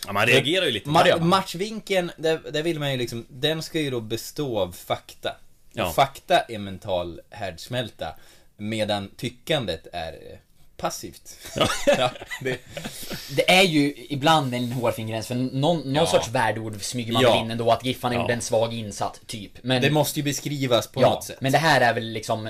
[0.06, 0.88] Ja, man reagerar ju lite.
[0.90, 4.72] Ma- Ma- matchvinkeln, där, där vill man ju liksom, den ska ju då bestå av
[4.72, 5.36] fakta.
[5.72, 5.92] Ja.
[5.92, 8.14] Fakta är mental härdsmälta.
[8.56, 10.38] Medan tyckandet är eh,
[10.76, 11.36] passivt.
[11.86, 12.10] Ja.
[12.42, 12.58] det,
[13.36, 16.06] Det är ju ibland en hårfin gräns för någon, någon Ja.
[16.06, 17.40] sorts värdeord smyger man Ja.
[17.40, 18.20] in ändå att Giffarna Ja.
[18.20, 19.52] gjorde en svag insats, typ.
[19.62, 21.40] Men, det måste ju beskrivas på ja, något sätt.
[21.40, 22.48] men det här är väl liksom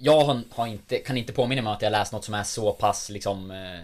[0.00, 2.72] Jag har, har inte, kan inte påminna mig att jag läst något som är så
[2.72, 3.80] pass liksom eh,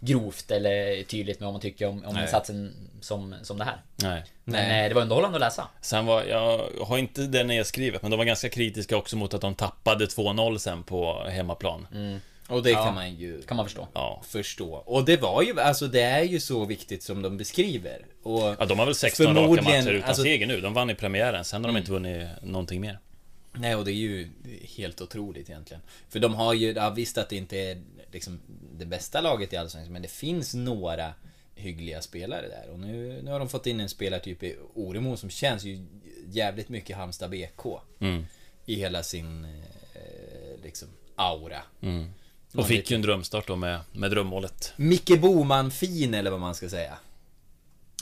[0.00, 2.22] Grovt eller tydligt med vad man tycker om, om Nej.
[2.22, 2.74] insatsen
[3.04, 3.82] som, som det här.
[3.96, 4.24] Nej.
[4.44, 4.82] Men Nej.
[4.82, 5.68] eh, det var underhållande att läsa.
[5.80, 9.40] Sen var, jag har inte det nedskrivet, men de var ganska kritiska också mot att
[9.40, 11.86] de tappade 2-0 sen på hemmaplan.
[12.48, 12.84] Och det Ja.
[12.84, 13.88] kan man ju Kan man förstå.
[13.94, 14.22] Ja.
[14.28, 14.74] förstå.
[14.74, 18.06] Och det var ju, alltså det är ju så viktigt som de beskriver.
[18.22, 20.60] Och ja, de har väl 16 raka matcher utan alltså- seger nu.
[20.60, 22.98] De vann i premiären, sen har de inte vunnit någonting mer.
[23.52, 24.30] Nej, och det är ju
[24.76, 25.82] helt otroligt egentligen.
[26.08, 28.40] För de har ju, ja, visst att det inte är liksom
[28.78, 31.12] det bästa laget i Allsvenskan, men det finns några
[31.54, 32.70] hyggliga spelare där.
[32.70, 35.86] Och nu, nu har de fått in en spelartyp i Oremo som känns ju
[36.26, 37.80] jävligt mycket Halmstad BK.
[37.98, 38.26] Mm.
[38.66, 41.62] I hela sin, eh, liksom, aura.
[42.54, 44.72] Och fick ju en drömstart då med, med drömmålet.
[44.76, 46.98] Micke Boman-fin eller vad man ska säga.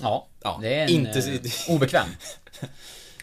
[0.00, 2.08] Ja, Ja, det är en inte eh, obekväm.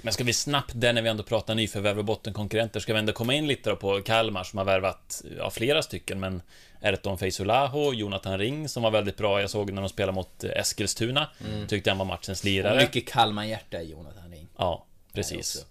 [0.02, 3.14] Men ska vi snabbt, där när vi ändå pratar nyförvärv och bottenkonkurrenter, ska vi ändå
[3.14, 6.42] komma in lite då på Kalmar som har värvat, ja, flera stycken, men
[6.82, 10.50] Erton Feisulaho, Jonathan Ring som var väldigt bra, jag såg när de spelade mot eh,
[10.52, 11.28] Eskilstuna,
[11.68, 12.82] tyckte han var matchens Och lirare.
[12.82, 14.48] mycket Kalmar-hjärta i Jonathan Ring.
[14.58, 15.66] Ja, precis.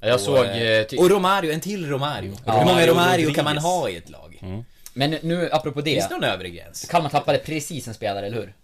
[0.00, 0.38] Jag såg...
[0.38, 2.36] Och, eh, eh, ty- och Romario, en till Romario.
[2.46, 4.42] Ja, Hur många Mario Romario kan man ha i ett lag?
[4.94, 6.14] Men nu, apropå Finns det.
[6.14, 6.88] det någon övre gräns?
[6.90, 8.54] Kalmar tappade precis en spelare, eller hur?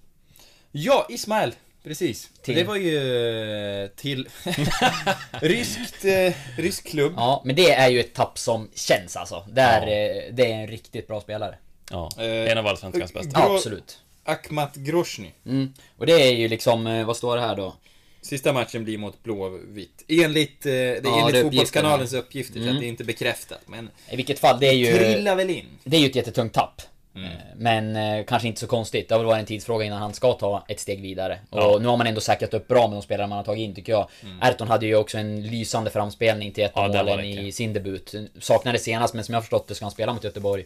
[0.72, 1.52] Ja, Ismail.
[1.86, 2.30] Precis.
[2.42, 2.54] Till?
[2.54, 4.28] Det var ju eh, till
[5.40, 7.12] ryskt, eh, rysk klubb.
[7.16, 9.46] Ja, men det är ju ett tapp som känns alltså.
[9.52, 11.54] Det är, eh, det är en riktigt bra spelare.
[11.90, 13.40] Ja, Eh, en av allsvenskans bästa.
[13.40, 13.98] Gro- Absolut.
[14.24, 15.30] Akhmat Grosny.
[15.46, 15.72] Mm.
[15.96, 17.74] Och det är ju liksom, eh, vad står det här då?
[18.22, 20.04] Sista matchen blir mot Blåvitt.
[20.08, 22.74] Enligt, eh, det är Ja, enligt det är Fotbollskanalens uppgifter, så Mm.
[22.74, 23.60] att det är inte bekräftat.
[23.66, 24.96] Men I vilket fall, det är ju...
[24.96, 25.66] trillar väl in.
[25.84, 26.82] Det är ju ett jättetungt tapp.
[27.16, 27.30] Mm.
[27.30, 29.08] Eh, Men eh, kanske inte så konstigt.
[29.08, 31.38] Det har väl varit en tidsfråga innan han ska ta ett steg vidare.
[31.50, 31.78] Och Ja.
[31.80, 33.92] nu har man ändå säkrat upp bra med de spelare man har tagit in tycker
[33.92, 34.08] jag.
[34.42, 38.14] Erton hade ju också en lysande framspelning till ett Ja, målen i sin debut.
[38.40, 40.64] Saknade senast, men som jag förstått det ska han spela mot Göteborg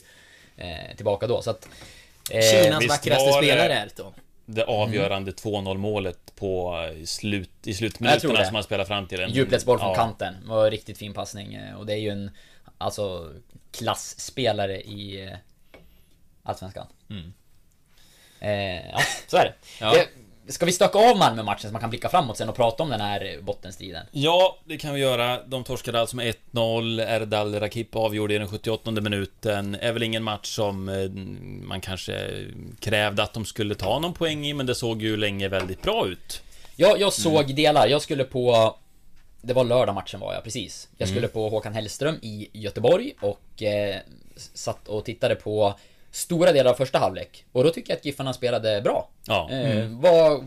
[0.57, 1.43] eh, tillbaka då.
[1.43, 1.69] Så att...
[2.31, 4.13] eh, Kinas vackraste spelare Erton.
[4.47, 8.47] Det avgörande 2-0 målet på eh, slut, i Jag tror slutminuterna det.
[8.47, 9.31] som han spelar fram till en...
[9.31, 10.35] Djupledsboll från ja, kanten.
[10.43, 11.59] Det var en riktigt fin passning.
[11.79, 12.31] Och det är ju en,
[12.79, 13.33] alltså,
[13.73, 15.31] klassspelare i
[16.43, 16.87] Allsvenskan.
[18.41, 19.55] Eh, ja, så är det.
[19.81, 19.97] Ja.
[19.97, 20.03] Eh,
[20.49, 23.01] Ska vi stöka av Malmö-matchen så man kan blicka framåt sen och prata om den
[23.01, 24.07] här bottenstriden?
[24.11, 25.43] Ja, det kan vi göra.
[25.43, 27.01] De torskade alltså med 1-0.
[27.09, 29.75] Erdal Rakip avgjorde i den 78 minuten.
[29.75, 31.11] Är väl ingen match som eh,
[31.67, 32.45] man kanske
[32.81, 36.07] krävde att de skulle ta någon poäng i, men det såg ju länge väldigt bra
[36.07, 36.43] ut.
[36.77, 37.11] Jag, jag Mm.
[37.11, 37.87] såg delar.
[37.87, 38.77] Jag skulle på...
[39.43, 40.89] Det var lördag matchen var jag, precis.
[40.97, 41.17] Jag Mm.
[41.17, 43.97] skulle på Håkan Hellström i Göteborg och eh,
[44.55, 45.75] satt och tittade på
[46.11, 47.45] stora delar av första halvlek.
[47.53, 49.09] Och då tycker jag att Giffarna spelade bra.
[49.27, 49.51] Ja.
[49.51, 50.45] Eh, var...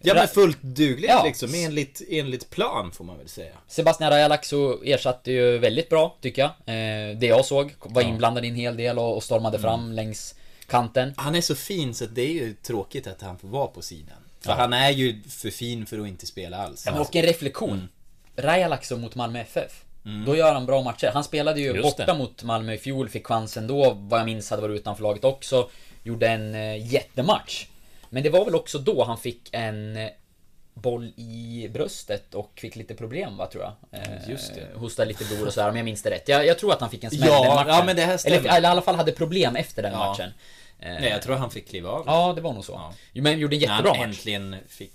[0.00, 1.22] Ja men fullt dugligt Ja.
[1.24, 3.52] liksom, enligt, enligt plan får man väl säga.
[3.68, 6.50] Sebastian Rajalaxo ersatte ju väldigt bra, tycker jag.
[6.50, 7.74] Eh, det jag såg.
[7.78, 9.92] Var inblandad i en hel del och, stormade fram Mm.
[9.92, 10.34] längs
[10.66, 11.14] kanten.
[11.16, 13.82] Han är så fin så att det är ju tråkigt att han får vara på
[13.82, 14.16] sidan.
[14.40, 16.86] För han är ju för fin för att inte spela alls.
[16.86, 17.70] Och en reflektion.
[17.72, 17.88] Mm.
[18.36, 19.84] Rajalaxo mot Malmö FF.
[20.26, 21.10] Då gör han bra matcher.
[21.14, 22.18] Han spelade ju Just borta det.
[22.18, 25.70] mot Malmö i fjol, fick chansen då, vad jag minns hade varit utanför laget också.
[26.02, 27.66] Gjorde en eh, jättematch.
[28.10, 30.08] Men det var väl också då han fick en eh,
[30.74, 33.72] boll i bröstet och fick lite problem va, tror jag.
[34.00, 34.66] Eh, Just det.
[34.78, 36.28] Hostade lite blod och sådär, om jag minns det rätt.
[36.28, 37.68] Jag, jag tror att han fick en smäll Ja, den matchen.
[37.68, 38.38] ja, men det här stämmer.
[38.38, 39.98] eller, eller i alla fall hade problem efter den Ja.
[39.98, 40.30] matchen.
[40.80, 42.02] Nej, jag tror han fick kliva av.
[42.06, 42.72] Ja, det var nog så.
[43.12, 43.20] Ja.
[43.22, 44.16] Men gjorde en När jättebra han match.
[44.18, 44.92] äntligen fick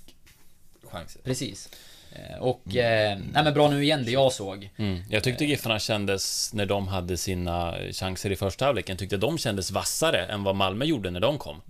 [0.91, 1.21] chansen.
[1.25, 1.69] Precis.
[2.15, 4.69] Eh, Och, eh, nej men bra nu igen, det jag såg.
[4.77, 5.03] Mm.
[5.09, 9.71] Jag tyckte Giffarna kändes, när de hade sina chanser i första halvleken, tyckte de kändes
[9.71, 11.61] vassare än vad Malmö gjorde när de kom.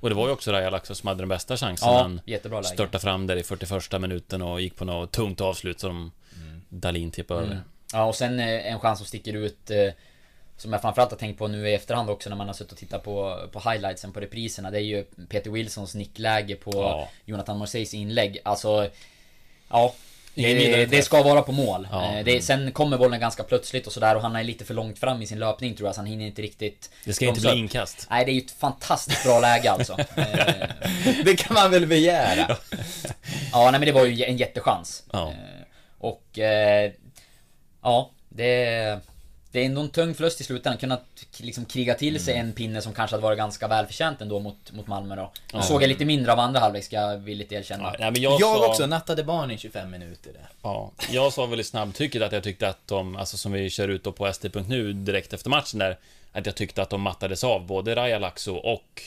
[0.00, 1.88] Och det var ju också Raja Laxå som hade den bästa chansen.
[1.88, 2.74] Ja, han jättebra läge.
[2.74, 6.12] störtade fram där i 41 minuten och gick på något tungt avslut som
[6.68, 7.60] Dalin tippade över.
[7.92, 9.76] Ja, och sen eh, en chans som sticker ut eh,
[10.56, 12.78] Som jag framförallt har tänkt på nu i efterhand också när man har suttit och
[12.78, 17.08] tittat på, på highlightsen på repriserna Det är ju Peter Wilsons nickläge på Ja.
[17.24, 18.88] Jonathan Morseys inlägg Alltså
[19.70, 19.94] Ja
[20.34, 21.04] det, det träff.
[21.04, 21.88] ska vara på mål.
[21.92, 22.14] Ja.
[22.18, 24.98] Eh, Det, sen kommer bollen ganska plötsligt och sådär och han är lite för långt
[24.98, 27.58] fram i sin löpning tror jag så han hinner inte riktigt Det ska inte bli
[27.58, 28.06] inkast.
[28.10, 29.92] Nej det är ju ett fantastiskt bra läge alltså.
[30.16, 30.68] Eh,
[31.24, 32.56] Det kan man väl begära?
[33.52, 35.02] Ja, nej men det var ju en jättechans.
[35.12, 35.28] Ja.
[35.28, 35.34] Eh,
[35.98, 36.38] Och...
[36.38, 36.92] Eh,
[37.82, 38.98] ja, det...
[39.52, 40.78] Det är ändå en tung förlust i slutändan.
[40.78, 41.04] Kunnat
[41.36, 44.86] liksom kriga till sig en pinne som kanske hade varit ganska välförtjänt ändå mot, mot
[44.86, 45.32] Malmö då.
[45.54, 47.84] Nu såg jag lite mindre av andra halvlek ska jag villigt erkänna.
[47.84, 50.48] Ja, nej, men jag, Jag sa, också, nattade barn i 25 minuter där.
[50.62, 53.88] Ja, jag sa väl i snabbtrycket att jag tyckte att de, alltså som vi kör
[53.88, 55.98] ut då på SD.nu direkt efter matchen där,
[56.32, 59.02] att jag tyckte att de mattades av, både Raja Laxo och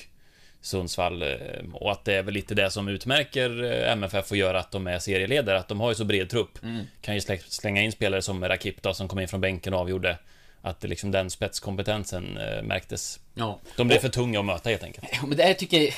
[0.61, 1.21] Sundsvall.
[1.21, 1.27] eh,
[1.73, 4.87] Och att det är väl lite det som utmärker eh, MFF och gör att de
[4.87, 6.59] är serieledare, att de har ju så bred trupp.
[7.01, 9.79] Kan ju slä- slänga in spelare som Rakip då, som kom in från bänken och
[9.79, 10.17] avgjorde.
[10.65, 13.19] Att liksom den spetskompetensen eh, märktes.
[13.33, 13.59] Ja.
[13.77, 15.07] De blev för tunga att möta helt enkelt.
[15.13, 15.93] Ja, Men det här tycker jag...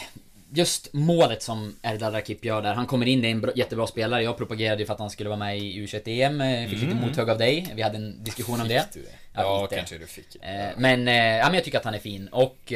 [0.53, 2.73] Just målet som Erdal Rakip gör där.
[2.73, 4.23] Han kommer in, det är en bra, jättebra spelare.
[4.23, 6.41] Jag propagerade ju för att han skulle vara med i U21-EM.
[6.41, 7.73] eh, Fick lite mothugg av dig.
[7.75, 8.83] Vi hade en diskussion om det.
[8.83, 9.07] Fick du det?
[9.33, 9.75] Ja, Ja, lite.
[9.75, 10.35] kanske du fick.
[10.35, 12.73] Eh, Men, ja, men jag tycker att han är fin och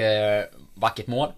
[0.73, 1.29] vackert mål.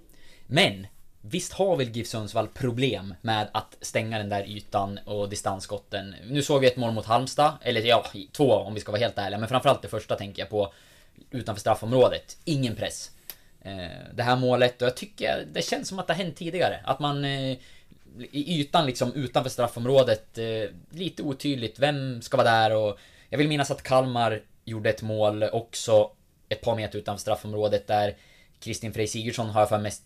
[0.48, 0.88] Men,
[1.22, 6.16] visst har väl GIF Sundsvall problem med att stänga den där ytan och distansskotten.
[6.26, 9.18] Nu såg vi ett mål mot Halmstad, eller ja, två om vi ska vara helt
[9.18, 9.40] ärliga.
[9.40, 10.74] Men framförallt det första tänker jag på
[11.32, 12.38] utanför straffområdet.
[12.46, 13.12] Ingen press.
[13.62, 16.80] Eh, det här målet, och jag tycker det känns som att det har hänt tidigare.
[16.84, 17.58] Att man eh,
[18.32, 21.80] i ytan liksom utanför straffområdet, eh, lite otydligt.
[21.80, 23.00] Vem ska vara där och...
[23.30, 26.12] Jag vill minnas att Kalmar gjorde ett mål också
[26.50, 28.16] ett par meter utanför straffområdet där
[28.60, 30.04] Kristin Frey Sigurdsson har jag för mest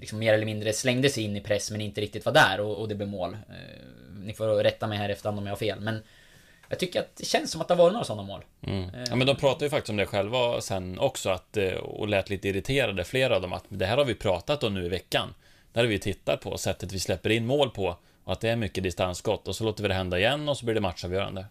[0.00, 2.76] liksom mer eller mindre slängde sig in i press men inte riktigt var där och,
[2.76, 3.34] och det blev mål.
[3.34, 3.56] Eh,
[4.24, 6.02] ni får rätta mig här efterhand om jag har fel men
[6.68, 8.44] jag tycker att det känns som att det har varit några sådana mål.
[8.62, 8.90] Mm.
[9.08, 12.30] Ja, men de pratade ju faktiskt om det själva sen också, att, eh, och lät
[12.30, 15.34] lite irriterade, flera av dem, att det här har vi pratat om nu i veckan.
[15.72, 17.96] Där har vi tittat på sättet vi släpper in mål på,
[18.32, 20.74] att det är mycket distansskott, och så låter vi det hända igen, och så blir
[20.74, 21.46] det matchavgörande.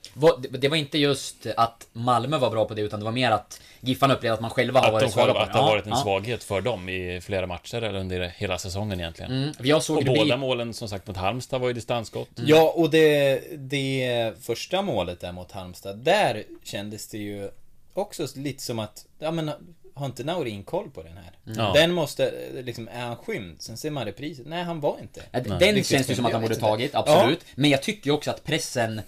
[0.52, 3.32] Det det var inte just att Malmö var bra på det utan det var mer
[3.32, 5.86] att Giffarna upplevde att man själva har Att, varit svaga på att det har varit
[5.86, 9.32] en Ja, svaghet för dem i flera matcher, eller under hela säsongen egentligen.
[9.32, 12.30] Mm, jag såg Och båda målen, som sagt, mot Halmstad var ju distansskott.
[12.36, 17.50] Ja, och det, det första målet där mot Halmstad, där kändes det ju
[17.94, 19.52] också lite som att, ja men
[20.00, 21.32] har inte Naurin koll på den här?
[21.64, 21.72] Ja.
[21.76, 23.62] Den måste, liksom, är han skymd?
[23.62, 25.22] Sen ser man repriset, nej han var inte.
[25.32, 27.46] Ja, Den Riktigt känns ju som att han borde tagit, absolut.
[27.56, 29.02] Men jag tycker ju också att pressen...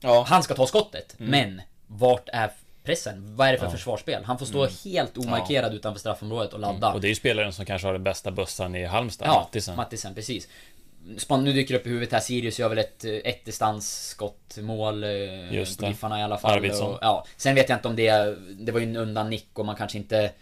[0.00, 0.24] Ja.
[0.28, 1.30] Han ska ta skottet, Mm.
[1.30, 2.50] men vart är
[2.84, 3.36] pressen?
[3.36, 4.24] Vad är det för försvarsspel?
[4.24, 4.74] Han får stå Mm.
[4.84, 6.92] helt omarkerad utanför straffområdet och ladda.
[6.92, 9.76] Och det är ju spelaren som kanske har den bästa bössan i Halmstad, Ja, Mattisen.
[9.76, 10.48] Mattisen, precis.
[11.18, 15.04] Span, nu dyker det upp i huvudet här, Sirius gör väl ett, eh, ett distansskottmål
[15.04, 15.90] eh, Just på det.
[15.90, 16.52] Giffarna i alla fall.
[16.52, 16.94] Arvidsson.
[16.94, 19.66] Och, ja, sen vet jag inte om det, det var ju en undan nick och
[19.66, 20.32] man kanske inte...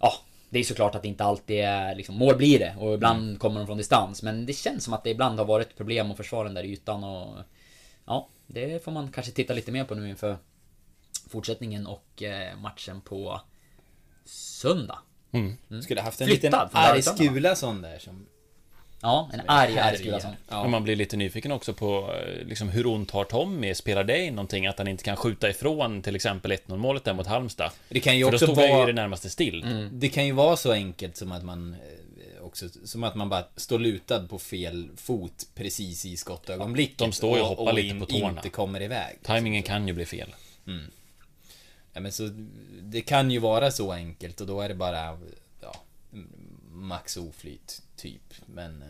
[0.00, 0.12] Ja,
[0.50, 3.38] det är såklart att det inte alltid är liksom, mål blir det och ibland Mm.
[3.38, 4.22] kommer de från distans.
[4.22, 7.04] Men det känns som att det ibland har varit problem att försvara den där ytan
[7.04, 7.36] och...
[8.06, 10.36] Ja, det får man kanske titta lite mer på nu inför
[11.28, 13.40] fortsättningen och eh, matchen på
[14.24, 14.98] söndag.
[15.82, 17.16] Skulle haft en Flyttad liten arg Bergshamra.
[17.16, 18.26] Skulason där som...
[19.02, 20.32] Ja, en arg arg Skulason.
[20.48, 20.68] Ja.
[20.68, 23.74] Man blir lite nyfiken också på eh, liksom, hur ont har Tommy?
[23.74, 27.14] Spelar det in någonting att han inte kan skjuta ifrån till exempel 1-0 målet där
[27.14, 27.70] mot Halmstad?
[27.88, 28.82] Det kan ju För då också stod jag vara...
[28.82, 29.88] i det närmaste still.
[29.92, 33.44] Det kan ju vara så enkelt som att man eh, också, som att man bara
[33.56, 36.98] står lutad på fel fot precis i skottögonblicket.
[36.98, 38.28] De står ju och hoppar lite in- på tårna.
[38.28, 39.18] inte kommer iväg.
[39.22, 40.34] Timingen kan ju bli fel.
[41.92, 42.30] Ja, men så,
[42.82, 45.18] det kan ju vara så enkelt och då är det bara,
[45.60, 45.74] ja,
[46.70, 48.34] max oflyt, typ.
[48.46, 48.82] Men,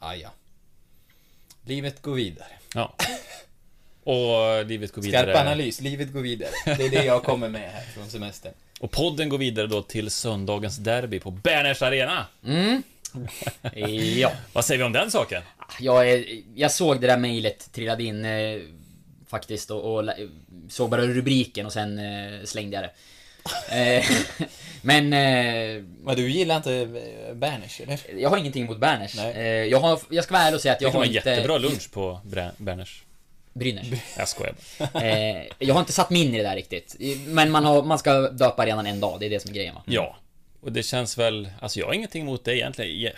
[0.00, 0.30] eh, ja.
[1.64, 2.48] Livet går vidare.
[2.74, 2.94] Ja.
[4.02, 5.22] Och livet går vidare.
[5.32, 6.50] Skarp analys, livet går vidare.
[6.64, 8.52] Det är det jag kommer med här från semestern.
[8.80, 12.26] Och podden går vidare då till söndagens derby på Berners Arena.
[14.16, 14.32] Ja.
[14.52, 15.42] Vad säger vi om den saken?
[15.80, 18.24] Jag, jag såg det där mejlet trillade in.
[18.24, 18.60] eh,
[19.28, 20.10] faktiskt och, och
[20.68, 24.04] såg bara rubriken och sen eh, slängde jag det.
[24.82, 26.74] Men eh, Men du gillar inte
[27.28, 28.00] eh, Berners, eller?
[28.20, 29.18] jag har ingenting emot Berners.
[29.18, 31.14] Eh, jag, har, jag ska vara ärlig och säga att Det jag har inte...
[31.30, 32.20] jättebra lunch på
[32.58, 33.02] Berners.
[33.52, 33.86] Brynäs.
[34.18, 34.54] Jag skojar.
[34.94, 36.96] Eh, jag har inte satt mig in i det där riktigt.
[37.26, 39.74] Men man, har, man ska döpa arenan en dag, det är det som är grejen
[39.74, 39.82] va?
[39.86, 40.16] Ja.
[40.60, 41.48] Och det känns väl...
[41.60, 43.12] Alltså jag har ingenting emot det egentligen.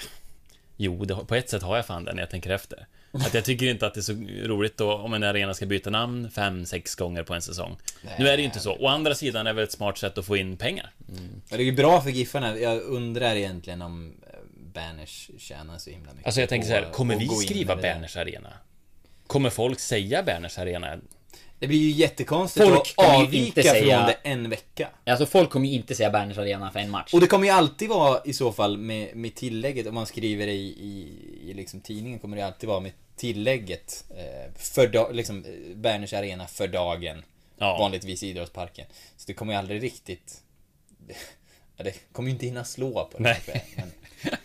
[0.77, 2.87] Jo, det, på ett sätt har jag fan det när jag tänker efter.
[3.27, 4.13] Att jag tycker inte att det är så
[4.49, 7.77] roligt då om en arena ska byta namn fem, sex gånger på en säsong.
[8.19, 8.77] Nu är det ju inte så.
[8.77, 10.91] Å andra sidan är det väl ett smart sätt att få in pengar.
[11.07, 12.59] Men det är ju bra för Giffarna.
[12.59, 14.39] Jag undrar egentligen om eh,
[14.75, 17.77] Berners tjänar så himla mycket Alltså jag tänker så här, kommer vi skriva.
[17.77, 18.53] Berners Arena?
[19.27, 20.99] Kommer folk säga Berners Arena?
[21.59, 24.89] Det blir ju jättekonstigt Folk att avvika inte säga- från det en vecka.
[25.07, 27.15] Alltså folk kommer ju inte säga Berners arena för en match.
[27.15, 30.47] Och det kommer ju alltid vara i så fall med, med tillägget, om man skriver
[30.47, 31.09] i, i,
[31.51, 36.13] i liksom tidningen kommer det alltid vara med tillägget eh, för da, liksom, eh, Berners
[36.13, 37.23] arena för dagen.
[37.59, 37.79] Ja.
[37.79, 38.87] Vanligtvis i idrottsparken.
[39.17, 40.41] Så det kommer ju aldrig riktigt...
[41.81, 43.25] Ja, det kommer ju inte hinna slå på det.
[43.47, 43.65] Nej.
[43.77, 43.91] Men,
[44.23, 44.39] Nej,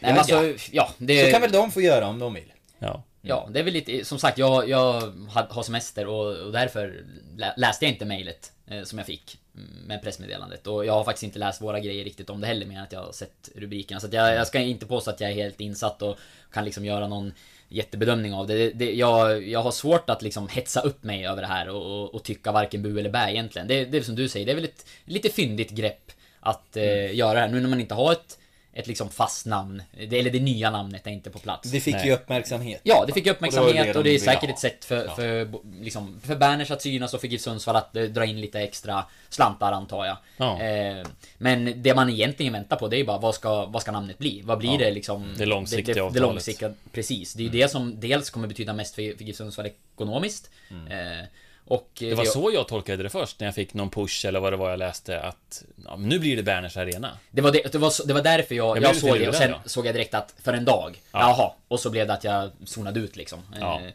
[0.00, 1.24] men alltså, ja, det...
[1.24, 2.52] så kan väl de få göra om de vill.
[2.78, 3.02] Ja.
[3.26, 7.04] Ja, det är väl lite, som sagt, jag, jag har semester och, och därför
[7.36, 10.66] lä- läste jag inte mejlet eh, som jag fick mm, med pressmeddelandet.
[10.66, 12.92] Och jag har faktiskt inte läst våra grejer riktigt om det heller, mer än att
[12.92, 14.00] jag har sett rubrikerna.
[14.00, 16.18] Så jag, jag ska inte påstå att jag är helt insatt och
[16.52, 17.32] kan liksom göra någon
[17.68, 18.54] jättebedömning av det.
[18.54, 22.00] det, det jag, jag har svårt att liksom hetsa upp mig över det här och,
[22.00, 23.68] och, och tycka varken bu eller bä egentligen.
[23.68, 27.14] Det, det är som du säger, det är väl ett lite fyndigt grepp att eh,
[27.14, 27.48] göra det här.
[27.48, 28.38] Nu när man inte har ett,
[28.74, 31.70] ett liksom fast namn, det, eller det nya namnet är inte på plats.
[31.70, 32.06] Det fick Nej.
[32.06, 32.80] ju uppmärksamhet.
[32.84, 35.08] Ja, det fick Och uppmärksamhet det var det och det är säkert ett sätt för,
[35.08, 35.48] för,
[35.82, 39.04] liksom, för Berners att synas och för GIF Sundsvall att eh, dra in lite extra
[39.28, 40.16] slantar antar jag.
[40.36, 40.62] Ja.
[40.62, 41.06] Eh,
[41.38, 44.42] men det man egentligen väntar på det är bara vad ska, vad ska namnet bli?
[44.44, 45.34] Vad blir Ja, det liksom?
[45.38, 47.34] det långsiktiga det, det, det långsiktiga, precis.
[47.34, 50.50] Det är ju det som dels kommer betyda mest för, för GIF Sundsvall ekonomiskt.
[50.70, 51.26] Eh,
[51.66, 54.52] och Det var så jag tolkade det först, när jag fick någon push eller vad
[54.52, 57.18] det var jag läste, att ja, nu blir det Berners Arena.
[57.30, 59.50] Det var, det, det, var, det var därför jag, Jag jag, såg det och sen
[59.50, 59.60] då.
[59.66, 61.52] såg jag direkt att för en dag, jaha.
[61.68, 63.38] Och så blev det att jag zonade ut liksom.
[63.60, 63.80] Ja.
[63.80, 63.92] Eh,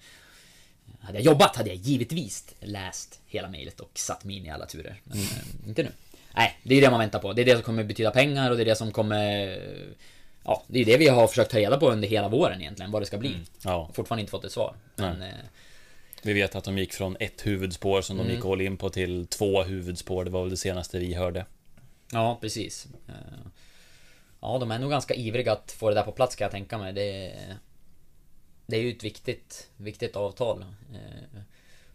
[1.01, 4.65] hade jag jobbat hade jag givetvis läst hela mejlet och satt mig in i alla
[4.65, 5.01] turer.
[5.03, 5.29] Men Mm.
[5.63, 5.91] eh, inte nu.
[6.35, 7.33] Nej, det är det man väntar på.
[7.33, 9.59] Det är det som kommer betyda pengar och det är det som kommer...
[10.43, 13.01] Ja, det är det vi har försökt ta reda på under hela våren egentligen, vad
[13.01, 13.35] det ska bli.
[13.61, 13.89] Ja.
[13.93, 14.73] Fortfarande inte fått ett svar.
[14.95, 15.27] Men, eh,
[16.21, 19.27] Vi vet att de gick från ett huvudspår som de gick all in på till
[19.27, 20.25] två huvudspår.
[20.25, 21.45] Det var väl det senaste vi hörde.
[22.11, 22.87] Ja, precis.
[23.07, 23.13] Eh,
[24.41, 26.77] Ja, de är nog ganska ivriga att få det där på plats kan jag tänka
[26.77, 26.93] mig.
[26.93, 27.55] Det är,
[28.67, 30.65] det är ju ett viktigt, viktigt avtal.
[30.93, 31.39] Eh,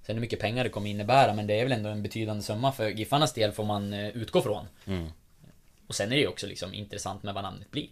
[0.03, 2.73] Sen hur mycket pengar det kommer innebära, men det är väl ändå en betydande summa
[2.73, 4.67] för Giffarnas del får man eh, utgå från.
[4.87, 5.09] Mm.
[5.87, 7.89] Och sen är det ju också liksom intressant med vad namnet blir.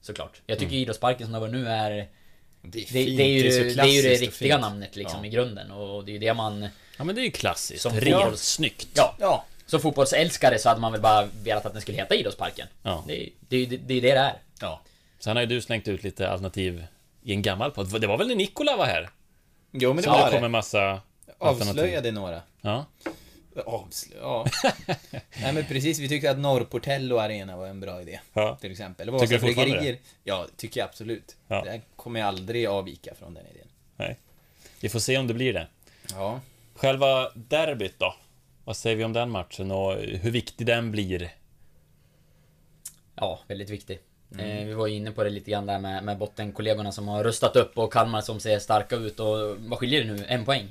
[0.00, 0.42] Såklart.
[0.46, 0.82] Jag tycker Mm.
[0.82, 2.08] idrottsparken som det var nu är...
[2.62, 4.60] Det är, Det, fint, det, är, ju, så det, är ju det riktiga fint.
[4.60, 5.26] namnet liksom Ja.
[5.26, 6.68] i grunden och det är ju det man...
[6.98, 7.82] Ja men det är ju klassiskt.
[7.82, 8.88] Som fotbolls- snyggt.
[8.94, 9.44] Ja, Ja.
[9.66, 12.66] som fotbollsälskare så hade man väl bara velat att den skulle heta Idrottsparken.
[12.82, 13.04] Ja.
[13.06, 14.34] Det, är- det, är ju- det, det är det det är.
[14.60, 14.80] Ja.
[15.18, 16.84] Sen har ju du slängt ut lite alternativ
[17.22, 18.00] i en gammal podd.
[18.00, 19.10] Det var väl när Nikola var här?
[19.72, 20.46] Jo, men det Så det var kom det.
[20.46, 21.00] en massa
[21.38, 21.68] alternativ.
[21.82, 22.42] Avslöjade några.
[22.60, 22.86] Ja.
[23.66, 24.46] Avslö ja.
[25.42, 28.20] Nej men precis, vi tyckte att Norrportello Arena var en bra idé.
[28.32, 28.56] Ja.
[28.60, 29.06] Till exempel.
[29.06, 31.36] Det var Tycker du fortfarande bryggerier- Ja, tycker jag absolut.
[31.48, 31.64] Ja.
[31.64, 33.66] Det kommer jag aldrig avvika från den idén.
[33.96, 34.18] Nej.
[34.80, 35.66] Vi får se om det blir det.
[36.10, 36.40] Ja.
[36.74, 38.14] Själva derbyt då?
[38.64, 41.34] Vad säger vi om den matchen och hur viktig den blir?
[43.14, 43.98] Ja, väldigt viktig.
[44.34, 44.58] Mm.
[44.58, 47.56] Eh, vi var inne på det lite grann där med, med bottenkollegorna som har rustat
[47.56, 50.24] upp och Kalmar som ser starka ut och vad skiljer det nu?
[50.28, 50.68] En poäng?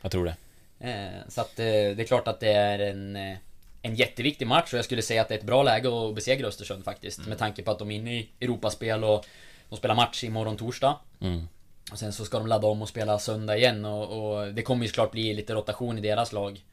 [0.00, 0.36] Jag tror det.
[0.80, 3.36] Eh, så att eh, det är klart att det är en, eh,
[3.82, 6.46] en jätteviktig match och jag skulle säga att det är ett bra läge att besegra
[6.46, 7.18] Östersund faktiskt.
[7.18, 7.28] Mm.
[7.28, 9.26] Med tanke på att de är inne i Europaspel och
[9.68, 10.96] de spelar match imorgon torsdag.
[11.20, 11.48] Mm.
[11.92, 14.82] Och sen så ska de ladda om och spela söndag igen och, och det kommer
[14.84, 16.64] ju såklart bli lite rotation i deras lag.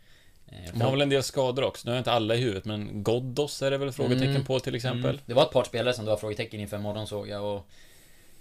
[0.48, 1.82] Eh, De har väl en del skador också.
[1.86, 4.46] Nu har jag inte alla i huvudet, men Ghoddos är det väl frågetecken Mm.
[4.46, 5.22] på till exempel.
[5.26, 7.68] Det var ett par spelare som det var frågetecken inför imorgon såg jag och...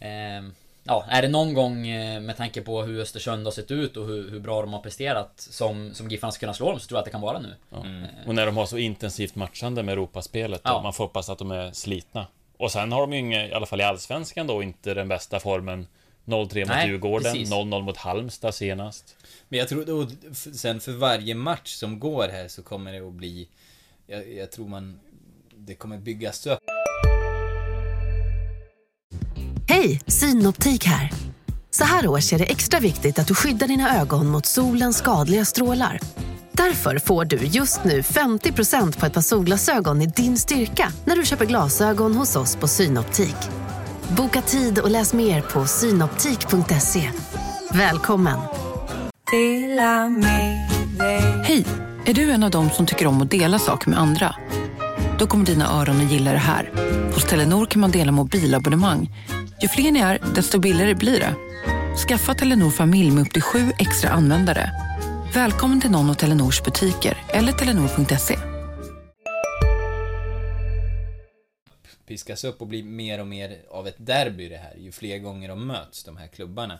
[0.01, 3.97] ehm, ja, är det någon gång eh, med tanke på hur Östersund har sett ut
[3.97, 6.87] och hur, hur bra de har presterat som, som Giffarna ska kunna slå dem så
[6.87, 7.55] tror jag att det kan vara nu.
[7.71, 7.85] Ja.
[8.27, 10.73] Och när de har så intensivt matchande med Europaspelet, Ja.
[10.73, 12.27] då, man får hoppas att de är slitna.
[12.57, 15.41] Och sen har de ju, inga, i alla fall i Allsvenskan då, inte den bästa
[15.41, 15.87] formen.
[16.25, 17.53] 0-3 mot Nej, Djurgården, precis.
[17.53, 19.17] 0-0 mot Halmstad senast.
[19.49, 20.07] Men jag tror då,
[20.55, 23.49] sen för varje match som går här så kommer det att bli...
[24.07, 25.01] Jag, jag tror man...
[25.57, 26.59] Det kommer byggas upp.
[29.83, 31.11] Hej, Synoptik här.
[31.71, 35.45] Så här års är det extra viktigt att du skyddar dina ögon mot solens skadliga
[35.45, 36.01] strålar.
[36.53, 41.25] Därför får du just nu 50% på ett par solglasögon i din styrka när du
[41.25, 43.37] köper glasögon hos oss på Synoptik.
[44.17, 47.11] Boka tid och läs mer på synoptik.se.
[47.73, 48.39] Välkommen!
[51.45, 51.67] Hej!
[52.05, 54.35] Är du en av dem som tycker om att dela saker med andra?
[55.19, 56.71] Då kommer dina öron att gilla det här.
[57.15, 59.11] Hos Telenor kan man dela mobilabonnemang.
[59.63, 61.35] Ju fler ni är, desto billigare blir det.
[62.09, 64.71] Skaffa Telenor familj med upp till sju extra användare.
[65.35, 68.39] Välkommen till någon av Telenors butiker eller telenor.se.
[72.07, 75.49] piskas upp och blir mer och mer av ett derby det här, ju fler gånger
[75.49, 76.79] de möts, de här klubbarna.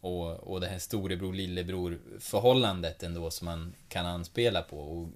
[0.00, 4.78] Och, och det här storebror lillebror förhållandet ändå som man kan anspela på.
[4.78, 5.08] Och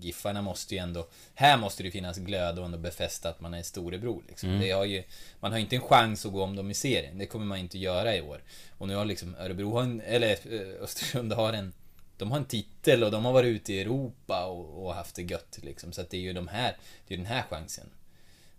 [0.00, 3.62] Giffarna måste ju ändå, här måste det finnas glöd och ändå befästa att man är
[3.62, 4.22] storebror.
[4.28, 4.60] Liksom.
[4.60, 5.02] Det har ju,
[5.40, 7.78] man har inte en chans att gå om dem i serien, det kommer man inte
[7.78, 8.42] göra i år.
[8.78, 11.72] Och nu har liksom Örebro, har en, eller eh, Östersund har en
[12.20, 15.22] de har en titel och de har varit ute i Europa och, och haft det
[15.22, 15.92] gött liksom.
[15.92, 16.76] Så det är ju de här,
[17.08, 17.86] det är den här chansen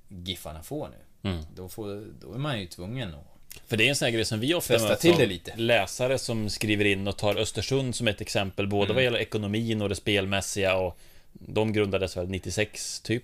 [0.08, 1.30] Giffarna får nu.
[1.30, 1.46] Mm.
[1.56, 3.60] Då, får, då är man ju tvungen att...
[3.68, 5.56] För det är en sån här grej som vi ofta Fästa möts till det lite.
[5.56, 8.96] Läsare som skriver in och tar Östersund som ett exempel, både Mm.
[8.96, 10.98] vad gäller ekonomin och det spelmässiga och
[11.48, 13.24] de grundades väl 96, typ?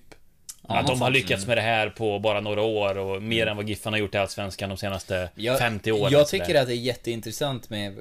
[0.68, 3.70] att de har lyckats med det här på bara några år och mer än vad
[3.70, 6.14] Giffarna har gjort i Allsvenskan de senaste Jag, 50 åren.
[6.14, 7.98] jag tycker att det är jätteintressant med...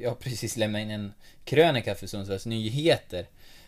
[0.00, 1.12] Jag har precis lämnat in en
[1.44, 3.26] krönika för Sundsvalls Nyheter.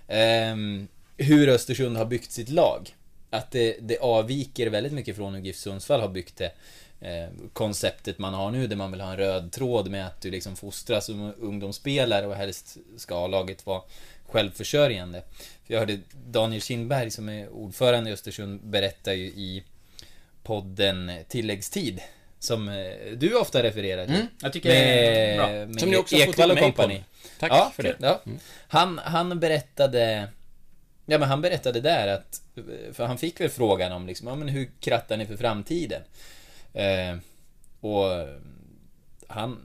[0.08, 2.94] Ehm, hur Östersund har byggt sitt lag.
[3.30, 6.52] Att det, det avviker väldigt mycket från hur GIF Sundsvall har byggt det.
[7.00, 10.30] Eh, konceptet man har nu där man vill ha en röd tråd med att du
[10.30, 13.82] liksom fostras som ungdomsspelare och helst ska laget vara
[14.26, 15.22] självförsörjande.
[15.68, 19.64] För jag hörde Daniel Kindberg som är ordförande i Östersund berätta ju i
[20.42, 22.00] podden Tilläggstid.
[22.38, 24.14] Som eh, du ofta refererar till.
[24.14, 25.66] Mm, jag tycker det är bra.
[25.66, 27.04] med Som ni också in och kompani.
[27.38, 27.96] Tack ja, för det.
[28.00, 28.20] Ja.
[28.68, 30.28] Han, han berättade
[31.06, 32.42] Ja men han berättade där att
[32.92, 36.02] För han fick väl frågan om liksom, ja, men hur krattar ni för framtiden?
[36.72, 37.16] Eh,
[37.80, 38.28] och
[39.26, 39.58] han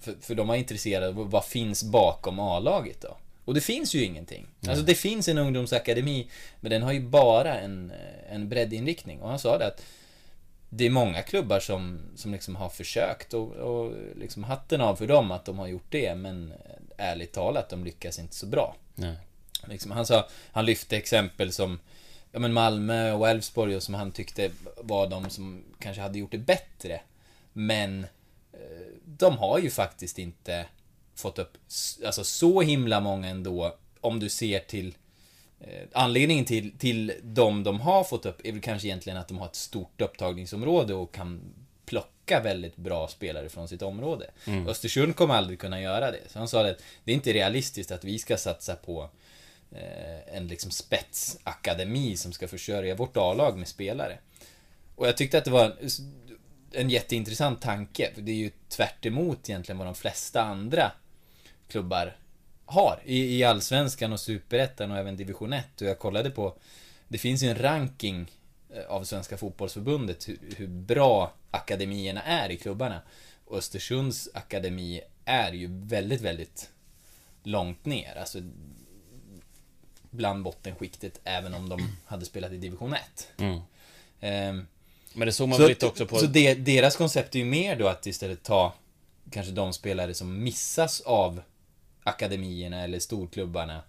[0.00, 3.16] för, för de var intresserade av vad finns bakom A-laget då?
[3.50, 4.46] Och det finns ju ingenting.
[4.68, 6.30] Alltså det finns en ungdomsakademi
[6.60, 7.92] Men den har ju bara en,
[8.30, 9.20] en breddinriktning.
[9.20, 9.82] Och han sa det att
[10.68, 15.06] det är många klubbar som, som liksom har försökt och, och liksom hatten av för
[15.06, 16.52] dem att de har gjort det men
[16.96, 18.76] ärligt talat, de lyckas inte så bra.
[18.94, 19.16] Nej.
[19.68, 21.78] Liksom, han sa, han lyfte exempel som
[22.32, 26.32] ja, men Malmö och Elfsborg och som han tyckte var de som kanske hade gjort
[26.32, 27.00] det bättre.
[27.52, 28.06] Men
[28.52, 28.58] eh,
[29.04, 30.66] de har ju faktiskt inte
[31.20, 31.58] fått upp
[32.06, 34.94] alltså, så himla många ändå om du ser till
[35.60, 39.38] eh, Anledningen till, till de de har fått upp är väl kanske egentligen att de
[39.38, 41.40] har ett stort upptagningsområde och kan
[41.86, 44.30] plocka väldigt bra spelare från sitt område.
[44.68, 46.20] Östersund kommer aldrig kunna göra det.
[46.28, 49.10] Så han sa att det är inte realistiskt att vi ska satsa på
[49.72, 54.18] eh, en liksom spetsakademi som ska försörja vårt A-lag med spelare.
[54.96, 55.90] Och jag tyckte att det var en,
[56.72, 60.92] en jätteintressant tanke, för det är ju tvärt emot egentligen vad de flesta andra
[61.70, 62.16] klubbar
[62.64, 65.80] har i, i Allsvenskan och Superettan och även Division 1.
[65.80, 66.56] Och jag kollade på,
[67.08, 68.30] det finns ju en ranking
[68.74, 73.02] eh, av Svenska Fotbollsförbundet hur, hur bra akademierna är i klubbarna.
[73.44, 76.70] Och Östersunds akademi är ju väldigt, väldigt
[77.42, 78.16] långt ner.
[78.16, 78.38] Alltså
[80.10, 83.28] bland bottenskiktet även om de hade spelat i division 1.
[83.38, 83.60] Mm.
[84.20, 84.66] Ehm,
[85.14, 86.18] Men det såg man så, lite också på...
[86.18, 88.74] så det, deras koncept är ju mer då att istället ta
[89.30, 91.42] kanske de spelare som missas av
[92.04, 93.82] akademierna eller storklubbarna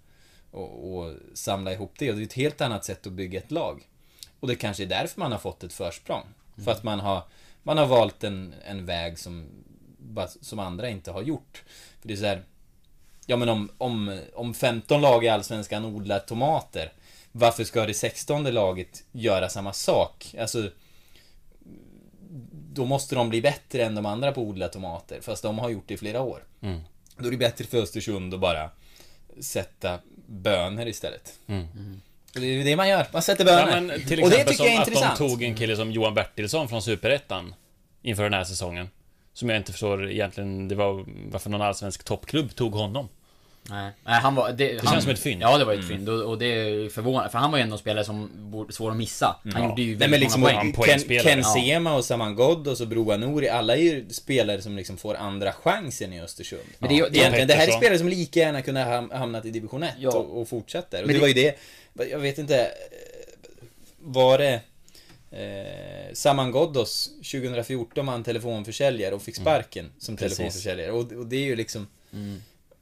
[0.52, 2.10] och, och samla ihop det.
[2.10, 3.88] Och det är ett helt annat sätt att bygga ett lag.
[4.40, 6.24] Och det kanske är därför man har fått ett försprång.
[6.66, 7.24] För att man har,
[7.64, 9.48] man har valt en, en väg som,
[10.42, 11.64] som andra inte har gjort.
[12.02, 12.44] För det är så här,
[13.26, 16.94] Ja men om, om, om 15 lag i Allsvenskan odlar tomater
[17.32, 20.36] Varför ska det 16 laget göra samma sak?
[20.40, 20.70] Alltså
[22.74, 25.70] Då måste de bli bättre än de andra på att odla tomater Fast de har
[25.70, 26.82] gjort det i flera år Mm.
[27.22, 28.70] Då är det bättre för Östersund att bara
[29.40, 32.02] Sätta bönor istället Mm.
[32.36, 34.64] Och det är det man gör, man sätter Ja, bönor men till Och det tycker
[34.64, 37.56] jag är intressant att de tog en kille som Johan Bertilsson från Superettan
[38.02, 38.90] inför den här säsongen.
[39.34, 43.10] Som jag inte förstår egentligen, det var varför någon allsvensk toppklubb tog honom.
[43.70, 44.52] Nej, nej han var...
[44.52, 45.42] Det, han, känns som ett fynd.
[45.42, 46.10] Ja, det var ett fynd.
[46.10, 48.92] Och, och det är förvånande, för han var ju ändå en spelare som borde, svår
[48.92, 49.40] att missa.
[49.54, 49.70] Han Ja.
[49.70, 50.74] gjorde ju Nej väldigt men liksom många poäng.
[50.74, 51.00] poäng.
[51.00, 51.20] Ken.
[51.24, 51.44] Ken Ja.
[51.54, 55.52] Sema och Saman Ghoddos och Broa Nouri, alla är ju spelare som liksom får andra
[55.54, 56.62] chansen i Östersund.
[56.80, 58.92] Men det är ju- det Egentligen, det här är spelare som lika gärna kunde ha
[59.02, 60.10] ham- hamnat i division 1 Ja.
[60.12, 61.02] och, och fortsätter.
[61.02, 61.34] Och Men det, det- var ju
[62.04, 62.68] det, jag vet inte, eh,
[64.00, 64.62] var det
[65.32, 70.38] eh, Saman Ghoddos 2014 var han telefonförsäljare och fick sparken som Precis.
[70.38, 70.92] telefonförsäljare.
[70.92, 71.88] Och, och det är ju liksom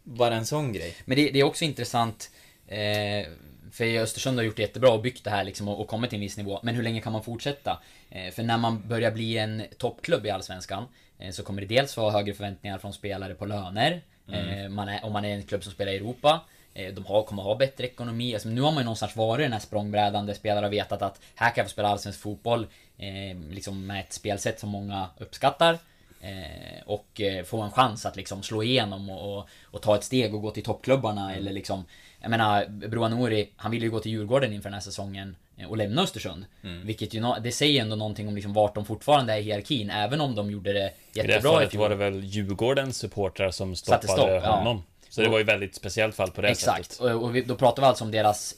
[0.09, 0.95] bara en sån grej.
[1.05, 2.31] Men det, det är också intressant
[2.67, 3.27] eh,
[3.71, 6.17] För Östersund har gjort det jättebra och byggt det här liksom och, och kommit till
[6.17, 7.79] en viss nivå Men hur länge kan man fortsätta?
[8.09, 10.83] Eh, för när man börjar bli en toppklubb i Allsvenskan
[11.19, 14.01] eh, Så kommer det dels vara högre förväntningar från spelare på löner
[14.31, 16.41] Eh, man är, om man är en klubb som spelar i Europa.
[16.73, 18.33] Eh, de har, kommer ha bättre ekonomi.
[18.33, 21.21] Alltså, nu har man ju någonstans varit den här språngbrädan där spelare har vetat att
[21.35, 22.67] här kan jag få spela allsvensk fotboll.
[22.97, 25.77] Eh, liksom med ett spelsätt som många uppskattar.
[26.21, 30.03] Eh, och eh, få en chans att liksom slå igenom och, och, och ta ett
[30.03, 31.85] steg och gå till toppklubbarna eller liksom
[32.21, 35.67] Jag menar, Broa Nouri, han ville ju gå till Djurgården inför den här säsongen eh,
[35.69, 36.45] och lämna Östersund.
[36.83, 40.21] Vilket ju, det säger ändå någonting om liksom vart de fortfarande är i hierarkin, även
[40.21, 41.81] om de gjorde det I det jättebra i fallet fjol.
[41.81, 44.55] var det väl Djurgårdens supportrar som stoppade stopp, ja.
[44.55, 44.83] honom.
[45.09, 46.99] Så det var ju väldigt speciellt fall på det Exakt, sättet.
[47.15, 48.55] och, och vi, då pratar vi alltså om deras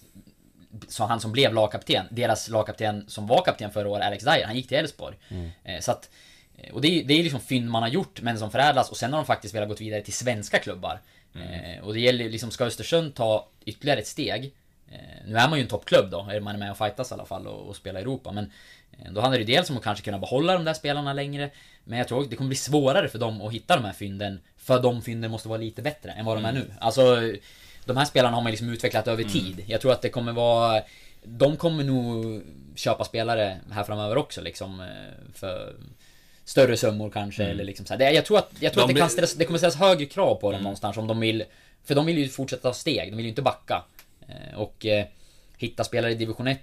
[0.88, 4.56] så han som blev lagkapten, deras lagkapten som var kapten förra året, Alex Dyer, han
[4.56, 5.16] gick till Elfsborg.
[5.64, 6.10] Eh, Så att,
[6.74, 9.14] och det är, det är liksom fynd man har gjort, men som förädlas och sen
[9.14, 11.00] har de faktiskt velat gå vidare till svenska klubbar.
[11.36, 14.54] Eh, Och det gäller liksom, ska Östersund ta ytterligare ett steg
[14.92, 17.14] eh, Nu är man ju en toppklubb då, eller man är med och fightas i
[17.14, 18.52] alla fall och, och spelar i Europa, men
[18.92, 21.50] eh, Då handlar det ju dels om att kanske kunna behålla de där spelarna längre
[21.84, 24.82] Men jag tror det kommer bli svårare för dem att hitta de här fynden För
[24.82, 26.72] de fynden måste vara lite bättre än vad de är nu.
[26.80, 27.18] Alltså
[27.86, 29.64] De här spelarna har man liksom utvecklat över tid.
[29.68, 30.82] Jag tror att det kommer vara
[31.24, 32.42] De kommer nog
[32.76, 34.88] köpa spelare här framöver också liksom eh,
[35.34, 35.76] För
[36.52, 38.12] Större summor kanske eller liksom så här.
[38.12, 40.36] Jag tror att, jag tror De att det, kan ställas, det kommer ställas högre krav
[40.36, 41.44] på dem någonstans om de vill
[41.84, 43.84] För de vill ju fortsätta ta steg, de vill ju inte backa
[44.28, 45.06] Eh, Och eh,
[45.58, 46.60] Hitta spelare i division 1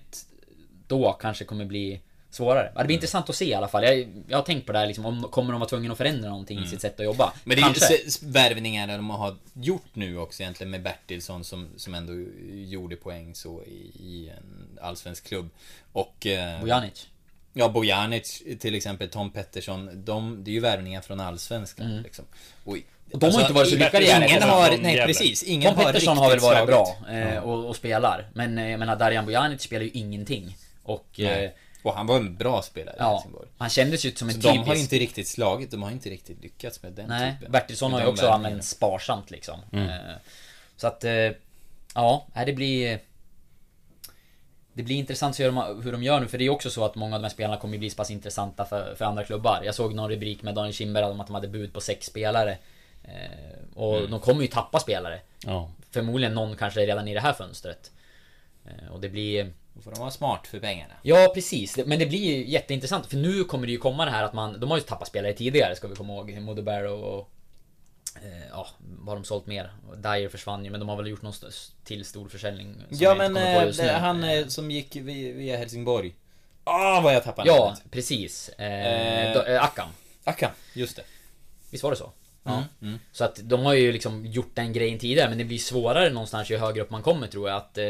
[0.86, 2.72] Då kanske kommer bli Svårare.
[2.76, 3.84] Det blir intressant att se i alla fall.
[3.84, 6.28] Jag, jag har tänkt på det här liksom, om kommer de vara tvungna att förändra
[6.30, 7.32] någonting i sitt sätt att jobba?
[7.44, 7.94] Men det är ju kanske.
[8.06, 12.12] s- värvningar de har gjort nu också egentligen med Bertilsson som, som ändå
[12.52, 15.48] gjorde poäng så i, i en allsvensk klubb.
[15.92, 16.26] Och...
[16.26, 17.06] Eh, Bojanic.
[17.58, 20.04] Ja, Bojanic till exempel, Tom Pettersson.
[20.04, 22.24] De, det är ju värvningar från allsvenskan liksom.
[22.64, 22.76] Och,
[23.10, 23.14] Mm.
[23.14, 24.46] Och de har inte varit så lyckade i Ingen Gävle.
[24.46, 28.28] har, nej precis, ingen Tom har Pettersson har väl varit bra eh, och, och spelar.
[28.34, 30.56] Men eh, jag menar Darijan Bojanic spelar ju ingenting.
[30.82, 31.20] Och...
[31.20, 31.50] Eh.
[31.82, 33.48] Och han var en bra spelare i ja, Helsingborg.
[33.58, 34.64] han kändes ju som en Så typisk...
[34.64, 37.52] de har inte riktigt slagit, de har inte riktigt lyckats med den Nej, typen.
[37.52, 39.60] Bertilsson har ju också använt sparsamt liksom.
[39.72, 39.88] Eh,
[40.76, 41.12] Så att, eh,
[41.94, 42.98] ja, det blir...
[44.78, 46.70] Det blir intressant att se hur de, hur de gör nu, för det är också
[46.70, 49.24] så att många av de här spelarna kommer bli så pass intressanta för, för andra
[49.24, 49.62] klubbar.
[49.64, 52.58] Jag såg någon rubrik med Daniel Kindberg om att de hade bud på sex spelare.
[53.04, 55.20] Eh, Och de kommer ju tappa spelare.
[55.46, 55.70] Ja.
[55.90, 57.90] Förmodligen någon kanske redan i det här fönstret.
[58.66, 59.52] Eh, Och det blir...
[59.74, 60.94] Då får de vara smart för pengarna.
[61.02, 64.24] Ja precis, men det blir ju jätteintressant för nu kommer det ju komma det här
[64.24, 67.30] att man, de har ju tappat spelare tidigare ska vi komma ihåg, Modo och...
[68.22, 68.66] Eh, ja,
[69.06, 69.72] har de sålt mer?
[69.96, 71.32] Dyer försvann ju men de har väl gjort någon
[71.84, 73.88] till stor försäljning Ja men eh, just nu.
[73.88, 76.14] han Eh, som gick via, Helsingborg.
[76.64, 77.82] Ah, vad jag tappade Ja, namnet.
[77.90, 78.48] precis.
[78.48, 79.88] Eh, Eh, Akam.
[80.24, 81.02] Akam, just det.
[81.70, 82.12] Visst var det så?
[82.42, 82.64] Ja.
[82.82, 82.98] mm.
[83.12, 86.50] Så att de har ju liksom gjort den grejen tidigare men det blir svårare någonstans
[86.50, 87.84] ju högre upp man kommer tror jag att eh,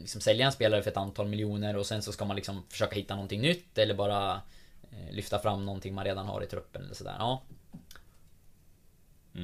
[0.00, 2.94] liksom sälja en spelare för ett antal miljoner och sen så ska man liksom försöka
[2.96, 4.32] hitta någonting nytt eller bara
[4.92, 7.14] eh, lyfta fram någonting man redan har i truppen eller sådär.
[7.18, 7.42] Ja.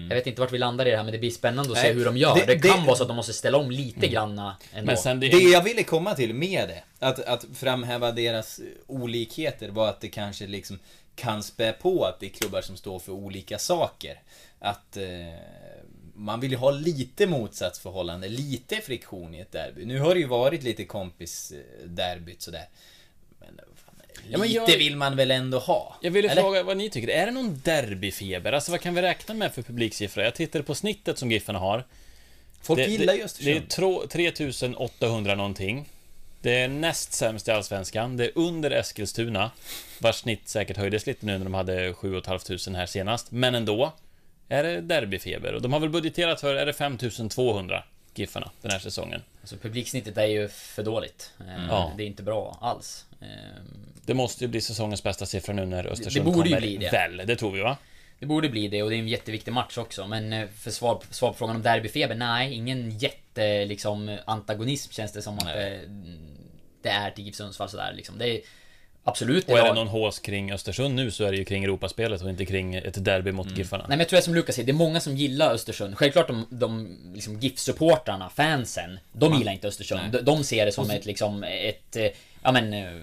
[0.08, 1.82] Jag vet inte vart vi landar i det här men det blir spännande att se
[1.84, 2.34] Nej, hur de gör.
[2.34, 4.86] det- Det, kan det- vara så att de måste ställa om lite granna ändå.
[4.86, 5.28] Men sen det...
[5.28, 10.08] Det jag ville komma till med det, att, att framhäva deras olikheter var att det
[10.08, 10.78] kanske liksom
[11.14, 14.20] kan spä på att det är klubbar som står för olika saker.
[14.58, 15.04] Att eh,
[16.14, 19.84] man vill ju ha lite motsatsförhållande, lite friktion i ett derby.
[19.84, 22.64] Nu har det ju varit lite kompis-derbyt sådär.
[22.64, 23.01] Men, fan,
[24.30, 25.96] Ja, lite jag- vill man väl ändå ha?
[26.00, 26.42] Jag ville Eller?
[26.42, 27.08] fråga vad ni tycker.
[27.08, 28.52] Är det någon derbyfeber?
[28.52, 30.24] Alltså vad kan vi räkna med för publiksiffror?
[30.24, 31.84] Jag tittade på snittet som Giffarna har.
[32.62, 33.56] Folk det, gillar ju det, det Östersund.
[33.56, 35.88] är tro- 3800 någonting.
[36.42, 38.16] Det är näst sämst i Allsvenskan.
[38.16, 39.50] Det är under Eskilstuna.
[39.98, 43.30] Vars snitt säkert höjdes lite nu när de hade 7 500 här senast.
[43.30, 43.92] Men ändå.
[44.48, 45.52] Är det derbyfeber?
[45.54, 47.84] Och de har väl budgeterat för, är det 5200?
[48.14, 49.22] Giffarna, den här säsongen.
[49.40, 51.30] Alltså publiksnittet är ju för dåligt.
[51.40, 51.92] Eh, Ja.
[51.96, 53.04] Det är inte bra alls.
[54.02, 56.76] Eh, Det måste ju bli säsongens bästa siffra nu när Östersund borde ju kommer bli
[56.76, 56.92] det.
[56.92, 57.22] väl.
[57.26, 57.76] Det tror vi va?
[58.18, 60.06] Det borde bli det och det är en jätteviktig match också.
[60.06, 65.12] Men eh, för svar, svar på frågan om derbyfeber, nej, ingen jätte liksom antagonism känns
[65.12, 65.80] det som att det,
[66.82, 68.18] det är till GIF Sundsvall sådär liksom.
[68.18, 68.40] Det är
[69.04, 72.22] absolut Och är det någon hås kring Östersund nu så är det ju kring Europaspelet
[72.22, 73.82] och inte kring ett derby mot Giffarna.
[73.82, 75.98] Nej men jag tror det är som Lukas säger, det är många som gillar Östersund.
[75.98, 80.12] Självklart de, de liksom GIF-supportrarna, fansen, de gillar inte Östersund.
[80.12, 82.06] De, de ser det som ett liksom, ett, eh,
[82.42, 83.02] ja men, eh,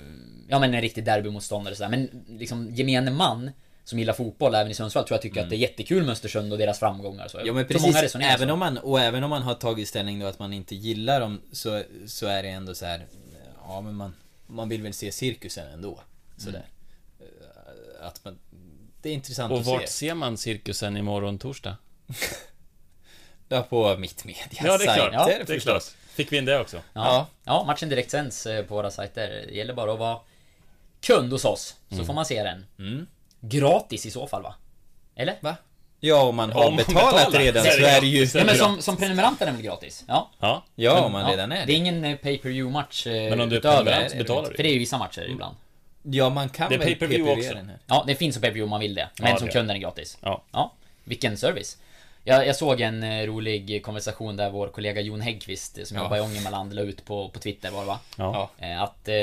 [0.49, 1.89] ja men en riktig derbymotståndare sådär.
[1.89, 3.51] Men liksom gemene man
[3.83, 6.51] som gillar fotboll även i Sundsvall tror jag tycker att det är jättekul med Östersund
[6.51, 7.27] och deras framgångar.
[7.27, 7.47] Så Mm.
[7.47, 8.53] Ja men jag tror många precis, även så.
[8.53, 11.41] om man, och även om man har tagit ställning då att man inte gillar dem
[11.51, 13.05] så, så är det ändå så här.
[13.67, 14.15] Ja men man,
[14.47, 15.99] man vill väl se cirkusen ändå.
[16.37, 16.65] Sådär.
[17.19, 18.39] Eh, Att man,
[19.01, 19.87] det är intressant Och att vart se.
[19.87, 21.77] ser man cirkusen imorgon torsdag?
[23.51, 25.13] Ja, på Mittmedia Ja, det är klart.
[25.13, 25.83] sajter det är klart.
[26.09, 26.77] Fick vi in det också?
[26.77, 26.81] Ja.
[26.93, 27.27] Ja.
[27.43, 29.27] ja, matchen direkt sänds eh, på våra sajter.
[29.47, 30.19] Det gäller bara att vara
[31.01, 32.65] kund hos oss, så får man se den.
[32.79, 33.07] Mm.
[33.41, 34.55] Gratis i så fall va?
[35.15, 35.35] Eller?
[35.41, 35.55] Va?
[35.99, 38.27] Ja, om man har Om man betalat betalar, redan så är det är ju...
[38.33, 40.03] Ja, men som, som prenumerant är den väl gratis?
[40.07, 40.29] Ja.
[40.39, 40.63] Ja.
[40.75, 41.31] Ja, om man ja.
[41.31, 41.73] redan är Det är det.
[41.73, 44.23] ingen eh, pay per view match eh, Men om du är prenumerant så är det
[44.23, 45.55] betalar För du det är ju vissa matcher ibland.
[46.03, 47.53] Ja, man kan Det är väl pay-per-view PPV också.
[47.55, 47.77] den här.
[47.87, 49.09] Ja, det finns som pay per view om man vill det.
[49.19, 50.17] Men Ja, som det- kund är den gratis.
[50.21, 50.43] Ja.
[50.51, 50.73] Ja,
[51.03, 51.77] vilken service.
[52.23, 56.03] Jag, jag såg en eh, rolig konversation där vår kollega Jon Häggkvist, eh, som Ja.
[56.03, 57.99] jobbar i Ångermanland, la ut på, på Twitter var det va?
[58.17, 58.49] Ja.
[58.83, 59.15] Att eh,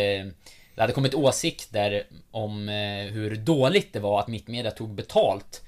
[0.76, 5.62] det hade kommit åsikter om eh, hur dåligt det var att Mittmedia tog betalt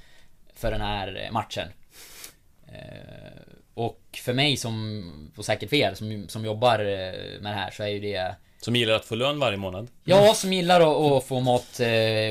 [0.54, 1.68] för den här eh, matchen.
[2.66, 3.42] Eh,
[3.74, 6.78] och för mig som, och säkert för er som, som jobbar
[7.40, 9.88] med det här så är ju det Som gillar att få lön varje månad.
[10.04, 11.80] Jag som gillar att, att få mat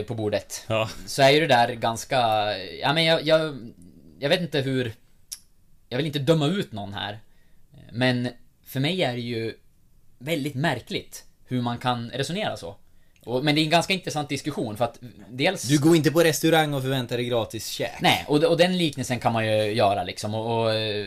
[0.08, 0.90] på bordet Ja.
[1.06, 2.18] Så är ju det där ganska,
[2.58, 3.72] ja men jag, jag,
[4.20, 4.94] jag vet inte hur
[5.90, 7.20] Jag vill inte döma ut någon här
[7.92, 8.30] Men
[8.66, 9.54] för mig är det ju
[10.18, 12.76] väldigt märkligt hur man kan resonera så
[13.26, 16.20] och, Men det är en ganska intressant diskussion för att dels Du går inte på
[16.24, 18.02] restaurang och förväntar dig gratis käk.
[18.02, 21.06] Nej, och, och den liknelsen kan man ju göra liksom och, och eh,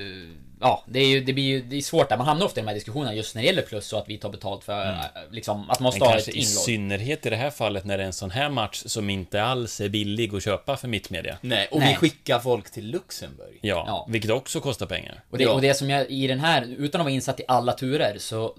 [0.62, 2.16] Ja, det är ju, det blir ju, det är svårt där.
[2.16, 4.18] Man hamnar ofta i de här diskussionerna just när det gäller plus och att vi
[4.18, 4.96] tar betalt för eh,
[5.30, 6.64] liksom, att man måste Men ha ett kanske i inlogg.
[6.64, 9.80] synnerhet i det här fallet när det är en sån här match som inte alls
[9.80, 11.38] är billig att köpa för mittmedia.
[11.40, 11.88] Nej, och Nej.
[11.88, 13.58] vi skickar folk till Luxemburg.
[13.60, 14.06] Ja, Ja.
[14.10, 15.22] vilket också kostar pengar.
[15.30, 15.52] Och det, Ja.
[15.52, 18.56] och det som jag i den här, utan att vara insatt i alla turer, så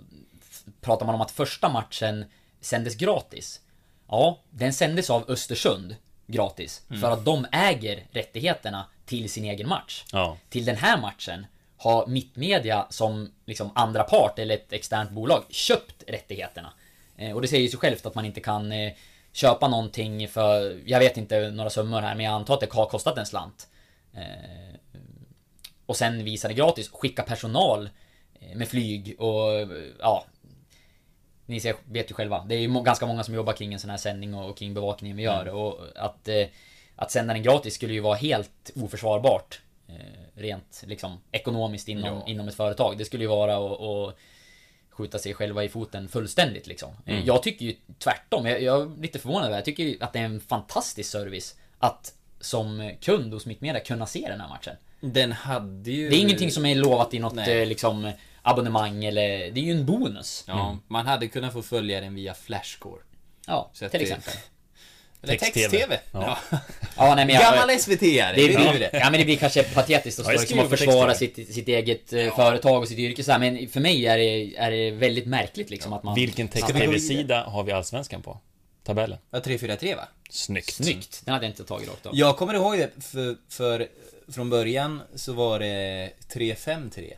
[0.81, 2.25] pratar man om att första matchen
[2.61, 3.61] sändes gratis.
[4.07, 5.95] Ja, den sändes av Östersund
[6.27, 6.81] gratis.
[7.01, 10.03] För att de äger rättigheterna till sin egen match.
[10.11, 10.37] Ja.
[10.49, 11.45] Till den här matchen
[11.77, 16.73] har Mittmedia som liksom andra part eller ett externt bolag köpt rättigheterna.
[17.17, 18.93] Eh, och det säger ju sig självt att man inte kan eh,
[19.31, 22.85] köpa någonting för, jag vet inte några summor här, men jag antar att det har
[22.85, 23.67] kostat en slant.
[24.13, 24.75] Eh,
[25.85, 27.89] och sen visa det gratis, skicka personal
[28.55, 29.67] med flyg och
[29.99, 30.25] ja
[31.51, 33.89] Ni ser, vet ju själva, det är ju ganska många som jobbar kring en sån
[33.89, 36.45] här sändning och kring bevakningen vi gör och att eh,
[36.95, 39.95] Att sända den gratis skulle ju vara helt oförsvarbart eh,
[40.41, 42.23] Rent liksom ekonomiskt inom, Ja.
[42.27, 42.97] inom ett företag.
[42.97, 44.15] Det skulle ju vara att att
[44.89, 46.89] skjuta sig själva i foten fullständigt liksom.
[47.05, 47.25] Eh, Mm.
[47.25, 49.57] Jag tycker ju tvärtom, jag, jag är lite förvånad över det.
[49.57, 54.05] Jag tycker ju att det är en fantastisk service att som kund hos Mittmedia kunna
[54.05, 54.75] se den här matchen.
[55.01, 56.09] Den hade ju...
[56.09, 57.61] Det är ingenting som är lovat i något Nej.
[57.61, 58.11] eh, liksom
[58.41, 59.27] abonnemang eller...
[59.51, 60.43] Det är ju en bonus.
[60.47, 63.01] Ja, man hade kunnat få följa den via Flashcore.
[63.47, 64.33] Ja, Så att till det- exempel.
[65.23, 65.69] Eller Text-tv.
[65.69, 65.99] text-tv.
[66.11, 66.37] Ja.
[66.51, 66.57] Ja.
[66.97, 67.43] Ja, nej men jag...
[67.43, 68.89] Gammal SVT-are, det det blir, blir det.
[68.93, 71.67] ja men det blir kanske patetiskt att Ja, stå liksom och på försvara sitt, sitt
[71.67, 74.91] eget eh, företag och sitt yrke så här, Men för mig är det, är det
[74.91, 76.15] väldigt märkligt liksom att man...
[76.15, 78.37] Vilken text-tv-sida har vi Allsvenskan på?
[78.83, 79.17] Tabellen.
[79.31, 80.07] Ja, 343 va?
[80.29, 80.73] Snyggt.
[80.73, 81.21] Snyggt!
[81.25, 82.15] Den hade jag inte tagit rakt av.
[82.15, 83.87] Jag kommer ihåg det, för, för
[84.31, 87.13] från början så var det 353.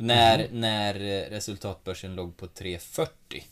[0.00, 0.94] När, när
[1.30, 3.44] resultatbörsen låg på 340.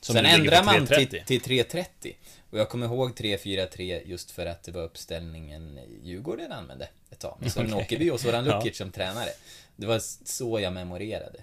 [0.00, 1.06] Som Sen på man 330.
[1.06, 2.16] till, till 330.
[2.50, 7.36] Och jag kommer ihåg 343 just för att det var uppställningen Djurgården använde ett tag.
[7.40, 7.84] Med Sören Okej.
[7.84, 8.58] Åkerby och Soran Ja.
[8.58, 9.28] Lukic som tränare.
[9.76, 11.40] Det var så jag memorerade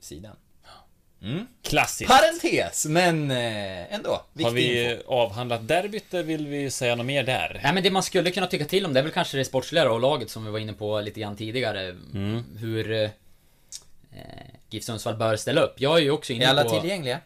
[0.00, 0.36] sidan.
[1.22, 1.46] Mm.
[1.62, 2.10] Klassiskt.
[2.10, 4.22] Parentes, men eh, ändå.
[4.42, 5.02] Har vi info.
[5.12, 7.60] avhandlat derbyt eller vill vi säga något mer där?
[7.62, 9.90] Nej men det man skulle kunna tycka till om det är väl kanske det sportsliga
[9.90, 11.88] och laget som vi var inne på lite grann tidigare.
[11.88, 12.44] Mm.
[12.58, 13.10] Hur eh,
[14.70, 15.80] GIF Sundsvall bör ställa upp.
[15.80, 16.70] Jag är ju också inne Är alla på...
[16.70, 17.20] tillgängliga?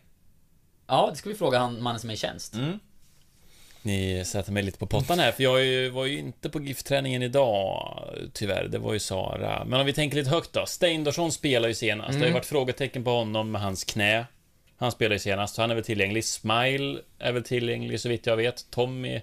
[0.87, 2.55] Ja, det ska vi fråga han, mannen som är i tjänst.
[2.55, 2.79] Mm.
[3.83, 8.05] Ni sätter mig lite på pottan här, för jag var ju inte på GIF-träningen idag,
[8.33, 8.69] tyvärr.
[8.69, 9.65] Det var ju Sara.
[9.65, 10.67] Men om vi tänker lite högt då.
[10.67, 12.13] Steindorsson spelar ju senast.
[12.13, 14.27] Det har ju varit frågetecken på honom med hans knä.
[14.77, 16.25] Han spelar ju senast, så han är väl tillgänglig.
[16.25, 18.71] Smile är väl tillgänglig så vitt jag vet.
[18.71, 19.21] Tommy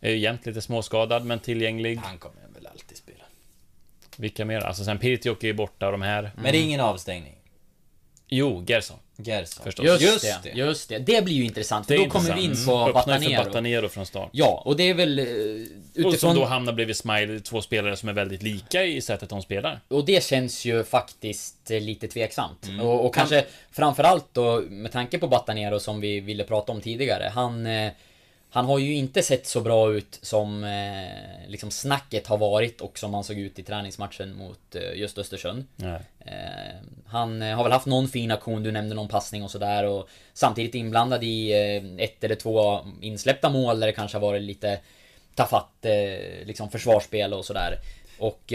[0.00, 1.96] är ju jämt lite småskadad, men tillgänglig.
[1.96, 2.47] Han kommer.
[4.18, 4.60] Vilka mer?
[4.60, 6.30] Alltså sen Pirtjoki är borta och de här.
[6.36, 7.34] Men det är ingen avstängning.
[8.28, 8.96] Jo, Gerson.
[9.16, 9.64] Gerson.
[9.64, 9.86] Förstås.
[9.86, 10.58] Just, Just det, det.
[10.58, 10.98] just det.
[10.98, 13.44] Det blir ju intressant, för då kommer vi in på Öppnar ju för Batanero.
[13.44, 14.28] Batanero från start.
[14.32, 15.28] Ja, och det är väl eh, Och
[15.94, 16.36] som utifrån...
[16.36, 19.80] då hamnar bredvid Smile, två spelare som är väldigt lika i sättet de spelar.
[19.88, 22.66] Och det känns ju faktiskt eh, lite tveksamt.
[22.82, 27.30] Och, och kanske framförallt då med tanke på Batanero som vi ville prata om tidigare.
[27.34, 27.92] Han, eh,
[28.50, 32.98] han har ju inte sett så bra ut som eh, liksom snacket har varit och
[32.98, 35.64] som han såg ut i träningsmatchen mot eh, just Östersund.
[36.18, 36.76] Eh,
[37.06, 40.08] han eh, har väl haft någon fin aktion, du nämnde någon passning och sådär och
[40.34, 44.80] samtidigt inblandad i eh, ett eller två insläppta mål där det kanske har varit lite
[45.34, 47.78] tafatt eh, liksom försvarsspel och sådär.
[48.18, 48.52] Och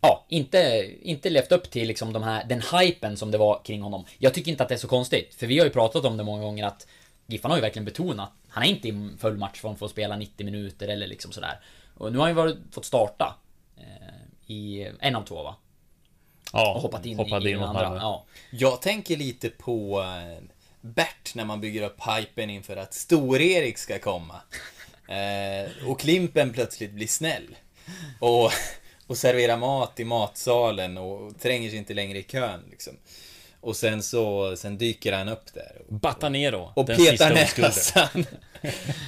[0.00, 3.82] ja, inte, inte levt upp till liksom de här, den hypen som det var kring
[3.82, 4.04] honom.
[4.18, 6.24] Jag tycker inte att det är så konstigt, för vi har ju pratat om det
[6.24, 6.86] många gånger att
[7.26, 10.44] Giffarna har ju verkligen betonat han är inte i full matchform för att spela 90
[10.44, 11.60] minuter eller liksom sådär.
[11.94, 13.36] Och nu har han ju varit, fått starta
[13.76, 15.56] eh, i en av två va?
[16.52, 17.96] Ja, Och hoppat in hoppade i, i in den andra.
[18.00, 18.24] Ja.
[18.50, 20.44] Jag tänker lite på eh,
[20.80, 24.40] Bert när man bygger upp hypen inför att Stor-Erik ska komma.
[25.08, 27.56] Eh, och Klimpen plötsligt blir snäll.
[28.20, 28.50] och,
[29.06, 32.96] och serverar mat i matsalen och tränger sig inte längre i kön liksom.
[33.60, 35.72] Och sen så, sen dyker han upp där.
[35.88, 38.26] Batanero, Och den petar näsan.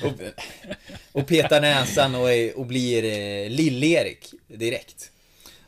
[0.05, 0.12] och,
[1.20, 5.11] och petar näsan och, är, och blir eh, Lill-Erik direkt.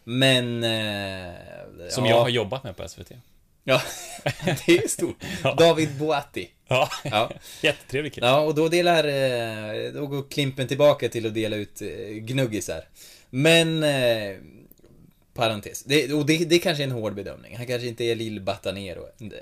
[0.04, 0.64] Men...
[0.64, 1.32] Eh,
[1.90, 3.10] Som ja, jag har jobbat med på SVT.
[3.64, 3.82] Ja,
[4.44, 5.16] det är stort.
[5.58, 6.50] David Boatti.
[6.68, 7.30] Ja, Ja.
[7.62, 8.26] jättetrevlig kille.
[8.26, 9.04] Ja, och då delar...
[9.04, 12.84] eh, Då går Klimpen tillbaka till att dela ut eh, gnuggisar.
[13.30, 13.84] Men...
[15.34, 15.82] Parentes.
[15.84, 17.56] Det, och det, det kanske är en hård bedömning.
[17.56, 19.32] Han kanske inte är Lill Batanero än.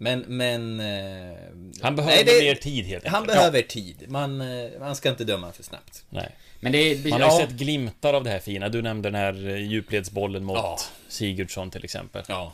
[0.00, 0.80] Men, men...
[0.80, 1.36] eh,
[1.82, 3.14] Han behöver nej, det- mer tid helt enkelt.
[3.14, 4.04] Han behöver tid.
[4.08, 6.04] Man, eh, man ska inte döma för snabbt.
[6.10, 6.36] Nej.
[6.60, 7.04] Men det.
[7.10, 8.68] Man har ju ja, sett glimtar av det här fina.
[8.68, 10.78] Du nämnde den här eh, djupledsbollen mot Ja.
[11.08, 12.22] Sigurdsson till exempel.
[12.28, 12.52] Ja.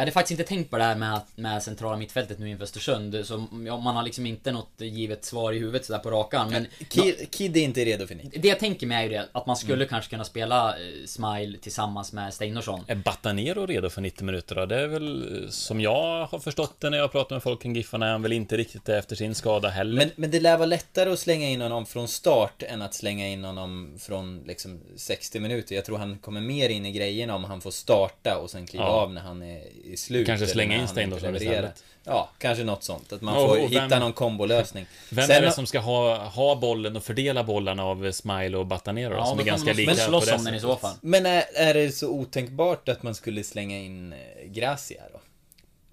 [0.00, 3.26] Jag hade faktiskt inte tänkt på det här med, med centrala mittfältet nu inför Östersund.
[3.26, 6.50] Så man har liksom inte något givet svar i huvudet sådär på rak arm.
[6.50, 8.42] Men Kid, Kid är inte redo för nick.
[8.42, 9.88] det jag tänker mig är ju det att man skulle Mm.
[9.88, 10.76] kanske kunna spela eh,
[11.06, 12.84] Smile tillsammans med Steinarsson.
[12.86, 14.66] Är Batanero redo för 90 minuter då?
[14.66, 17.76] Det är väl, eh, som jag har förstått det när jag pratar med folk kring
[17.76, 19.96] Giffarna, är han väl inte riktigt det efter sin skada heller.
[19.96, 23.28] Men, men det lär vara lättare att slänga in honom från start än att slänga
[23.28, 25.74] in honom från liksom 60 minuter.
[25.74, 28.84] Jag tror han kommer mer in i grejerna om han får starta och sen kliva
[28.84, 28.90] Ja.
[28.90, 29.60] av när han är
[29.92, 30.26] i slut.
[30.26, 31.34] Kanske slänga in levererar.
[31.36, 31.84] istället.
[32.04, 33.12] Ja, kanske något sånt.
[33.12, 34.86] Att man Och- får vem- hitta någon kombolösning.
[35.10, 38.66] Vem Sen är det som ska ha, ha bollen och fördela bollarna av Smile och
[38.66, 40.94] Batanero då, Ja, som är ganska lika slåss på det den i så fall.
[41.00, 45.20] Men är, är det så otänkbart att man skulle slänga in eh, Gracia då?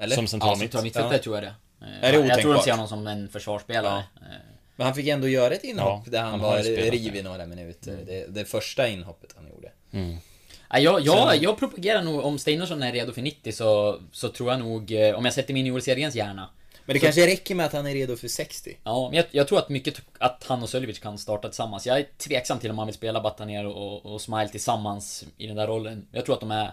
[0.03, 0.15] Eller?
[0.15, 1.53] Som Ja, central tar mittfältare tror jag det.
[1.81, 2.63] Eh, Är det Jag tror de otänkbart?
[2.63, 3.97] ser honom som en försvarsspelare.
[3.99, 4.21] Eh,
[4.75, 6.57] Men han fick ändå göra ett inhopp Ja, där han, han var
[6.91, 7.23] rivig det.
[7.23, 7.97] några minuter.
[8.05, 9.71] Det, det första inhoppet han gjorde.
[10.70, 14.51] Ja, jag, jag, jag propagerar nog, om Steinarsson är redo för 90 så, så tror
[14.51, 15.82] jag nog, eh, om jag sätter mig in i Joel
[16.15, 16.49] hjärna.
[16.86, 18.78] Men det kanske räcker med att han är redo för 60.
[18.84, 21.88] Ja, men jag, jag tror att mycket att han och Söljevic kan starta tillsammans.
[21.88, 25.55] Jag är tveksam till om man vill spela Battaner och, och Smile tillsammans i den
[25.55, 26.07] där rollen.
[26.11, 26.72] Jag tror att de är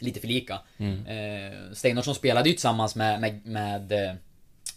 [0.00, 0.58] lite för lika.
[1.06, 4.14] Eh, Steinarsson spelade ju tillsammans med, med, med, eh,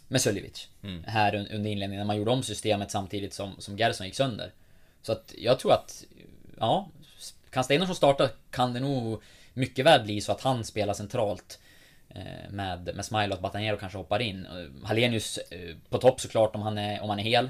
[0.07, 0.67] med Söljevic.
[1.05, 4.51] Här un- under inledningen, när man gjorde om systemet samtidigt som, som Gerson gick sönder.
[5.01, 6.03] Så att jag tror att,
[6.59, 6.89] ja,
[7.53, 9.21] kan Steinarsson starta kan det nog
[9.53, 11.59] mycket väl bli så att han spelar centralt.
[12.15, 14.45] eh, Med, med Smile och att Batanero kanske hoppar in.
[14.45, 17.49] Eh, Hallenius eh, på topp såklart om han är, om han är hel.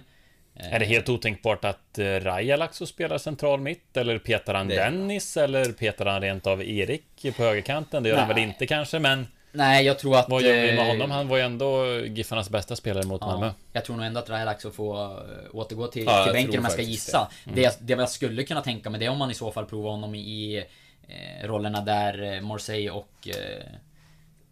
[0.56, 3.98] Är det helt otänkbart att Rajalaxo spelar central mitt?
[3.98, 5.38] Eller petar han Det- Dennis?
[5.38, 8.04] Eller petar han rent av Erik på högerkanten?
[8.04, 8.44] Det gör han väl Nej.
[8.46, 10.30] inte kanske, men Nej, jag tror att...
[10.30, 11.12] vad gör vi med eh, honom?
[11.12, 13.46] Han var ju ändå Giffarnas bästa spelare mot Malmö.
[13.46, 16.64] Ja, jag tror nog ändå att Rajalaxo får äh, återgå till, Ja, till bänken om
[16.66, 17.32] jag ska gissa.
[17.46, 17.62] Det.
[17.62, 19.92] jag- det jag skulle kunna tänka mig det är om man i så fall provar
[19.92, 20.64] honom i
[21.08, 23.64] eh, rollerna där eh, Marseille och eh,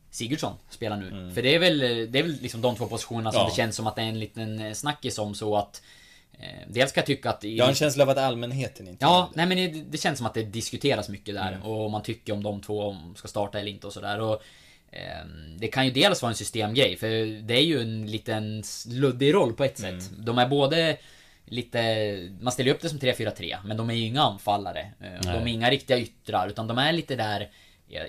[0.10, 1.32] Sigurdsson spelar nu.
[1.36, 1.80] För det är väl,
[2.12, 3.48] det är väl liksom de två positionerna som Ja.
[3.50, 5.82] det känns som att det är en liten eh, snackis om så att
[6.40, 7.44] eh, Dels ska jag tycka att...
[7.44, 9.38] i- Jag har en känsla av att allmänheten inte Ja, det.
[9.38, 12.44] nej men det, det känns som att det diskuteras mycket där och man tycker om
[12.44, 14.42] de två om ska starta eller inte och sådär och
[15.58, 17.08] Det kan ju dels vara en systemgrej för
[17.42, 20.10] det är ju en liten luddig roll på ett sätt.
[20.18, 20.98] De är både
[21.46, 21.80] lite,
[22.42, 24.80] man ställer upp det som 3-4-3 men de är ju inga anfallare.
[25.02, 27.50] Eh, De är inga riktiga yttrar utan de är lite där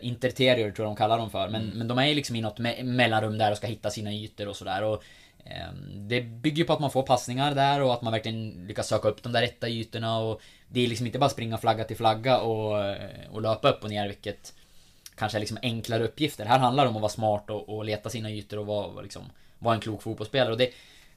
[0.03, 2.59] Interterior tror jag de kallar dem för men, men de är ju liksom i något
[2.59, 5.03] me- mellanrum där och ska hitta sina ytor och sådär och
[5.45, 8.89] ehm, Det bygger ju på att man får passningar där och att man verkligen lyckas
[8.89, 11.97] söka upp de där rätta ytorna och Det är liksom inte bara springa flagga till
[11.97, 12.97] flagga och, eh,
[13.31, 14.55] och löpa upp och ner vilket
[15.15, 16.45] Kanske liksom enklare uppgifter.
[16.45, 19.23] Här handlar det om att vara smart och, och leta sina ytor och vara, liksom,
[19.59, 20.71] vara en klok fotbollsspelare och det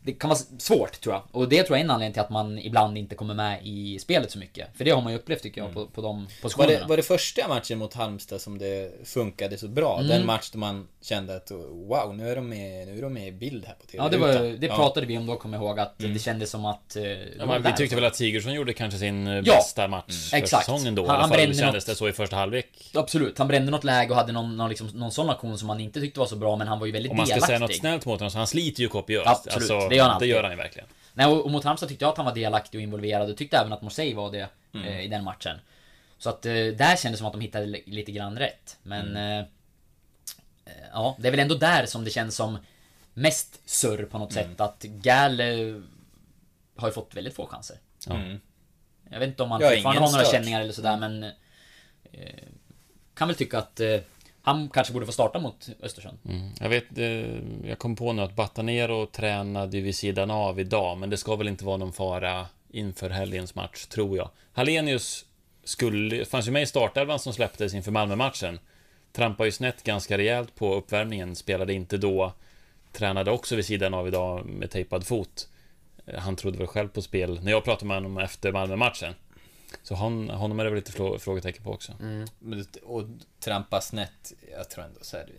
[0.05, 1.23] det kan vara svårt tror jag.
[1.31, 3.99] Och det tror jag är en anledning till att man ibland inte kommer med i
[3.99, 4.67] spelet så mycket.
[4.77, 6.79] För det har man ju upplevt tycker jag på, på de Var positionerna.
[6.79, 9.95] det, var det första matchen mot Halmstad som det funkade så bra?
[9.97, 10.07] Mm.
[10.07, 13.27] Den match då man kände att wow, nu är de med, nu är de med
[13.27, 14.03] i bild här på TV.
[14.03, 14.75] Ja, det, var, det ja.
[14.75, 16.95] pratade vi om då, kommer jag ihåg, att det kändes som att...
[16.95, 17.75] eh, Ja, var men vi där.
[17.77, 20.65] tyckte väl att Sigurdsson gjorde kanske sin eh, Ja, bästa match för exakt.
[20.65, 21.03] säsongen då.
[21.03, 22.91] I Han- alla han fall brände kändes något- det så i första halvlek.
[22.93, 25.79] Absolut, han brände något läge och hade någon, någon, liksom, någon sån aktion som man
[25.79, 27.47] inte tyckte var så bra, men han var ju väldigt Om man ska delaktig.
[27.47, 29.27] säga något snällt mot honom så han sliter ju kopiöst.
[29.27, 30.87] Absolut, Alltså, det gör han Det gör han ju verkligen.
[31.13, 33.57] Nej, och, och mot Halmstad tyckte jag att han var delaktig och involverad och tyckte
[33.57, 34.87] även att Marseille var det Mm.
[34.87, 35.57] eh, i den matchen.
[36.17, 38.77] Så att eh, där kändes det som att de hittade li- lite grann rätt.
[38.83, 39.07] Men...
[39.09, 39.39] Mm.
[39.39, 39.45] Eh,
[40.65, 42.57] eh, ja, det är väl ändå där som det känns som
[43.13, 44.49] mest surr på något Mm.
[44.49, 44.61] sätt.
[44.61, 45.47] Att Gal eh,
[46.77, 47.77] har ju fått väldigt få chanser.
[48.09, 48.39] Mm.
[49.09, 50.31] Jag vet inte om han fortfarande har några stört.
[50.35, 51.23] känningar eller sådär men...
[51.23, 52.43] Eh,
[53.15, 53.99] kan väl tycka att eh,
[54.45, 56.17] han kanske borde få starta mot Östersund.
[56.25, 56.51] Mm.
[56.59, 60.97] Jag vet, eh, jag kom på nu att Batanero tränade ju vid sidan av idag,
[60.97, 64.29] men det ska väl inte vara någon fara inför helgens match, tror jag.
[64.53, 65.25] Hallenius
[65.63, 68.59] skulle, fanns ju med i startelvan som släpptes inför Malmö-matchen.
[69.11, 72.33] Trampade ju snett ganska rejält på uppvärmningen, spelade inte då.
[72.91, 75.49] Tränade också vid sidan av idag med tejpad fot.
[76.05, 79.13] Eh, han trodde väl själv på spel när jag pratade med honom efter Malmö-matchen.
[79.83, 81.93] Så hon, honom är det väl lite frå- frågetecken på också.
[82.01, 82.27] Mm.
[82.83, 83.03] Och
[83.39, 85.29] trampa snett, jag tror ändå så här,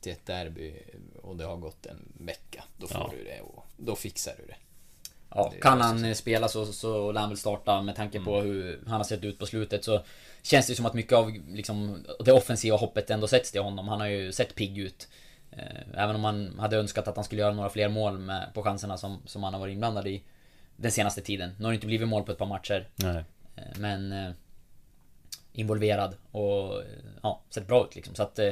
[0.00, 0.74] till ett derby
[1.22, 3.10] och det har gått en vecka, då får Ja.
[3.18, 4.56] du det och då fixar du det.
[5.30, 8.40] Ja, Det kan han eh, spela så, så lär han väl starta med tanke på
[8.40, 10.04] hur han har sett ut på slutet så
[10.42, 13.88] Känns det som att mycket av liksom, det offensiva hoppet ändå sätts till honom.
[13.88, 15.08] Han har ju sett pigg ut.
[15.50, 15.58] Eh,
[15.94, 18.96] Även om man hade önskat att han skulle göra några fler mål med, på chanserna
[18.96, 20.22] som, som han har varit inblandad i
[20.76, 21.50] Den senaste tiden.
[21.58, 22.88] Nu har det inte blivit mål på ett par matcher.
[22.96, 23.24] Nej.
[23.56, 24.30] Eh, Men eh,
[25.52, 26.86] Involverad och eh,
[27.22, 28.14] ja, sett bra ut liksom.
[28.14, 28.50] Så att eh,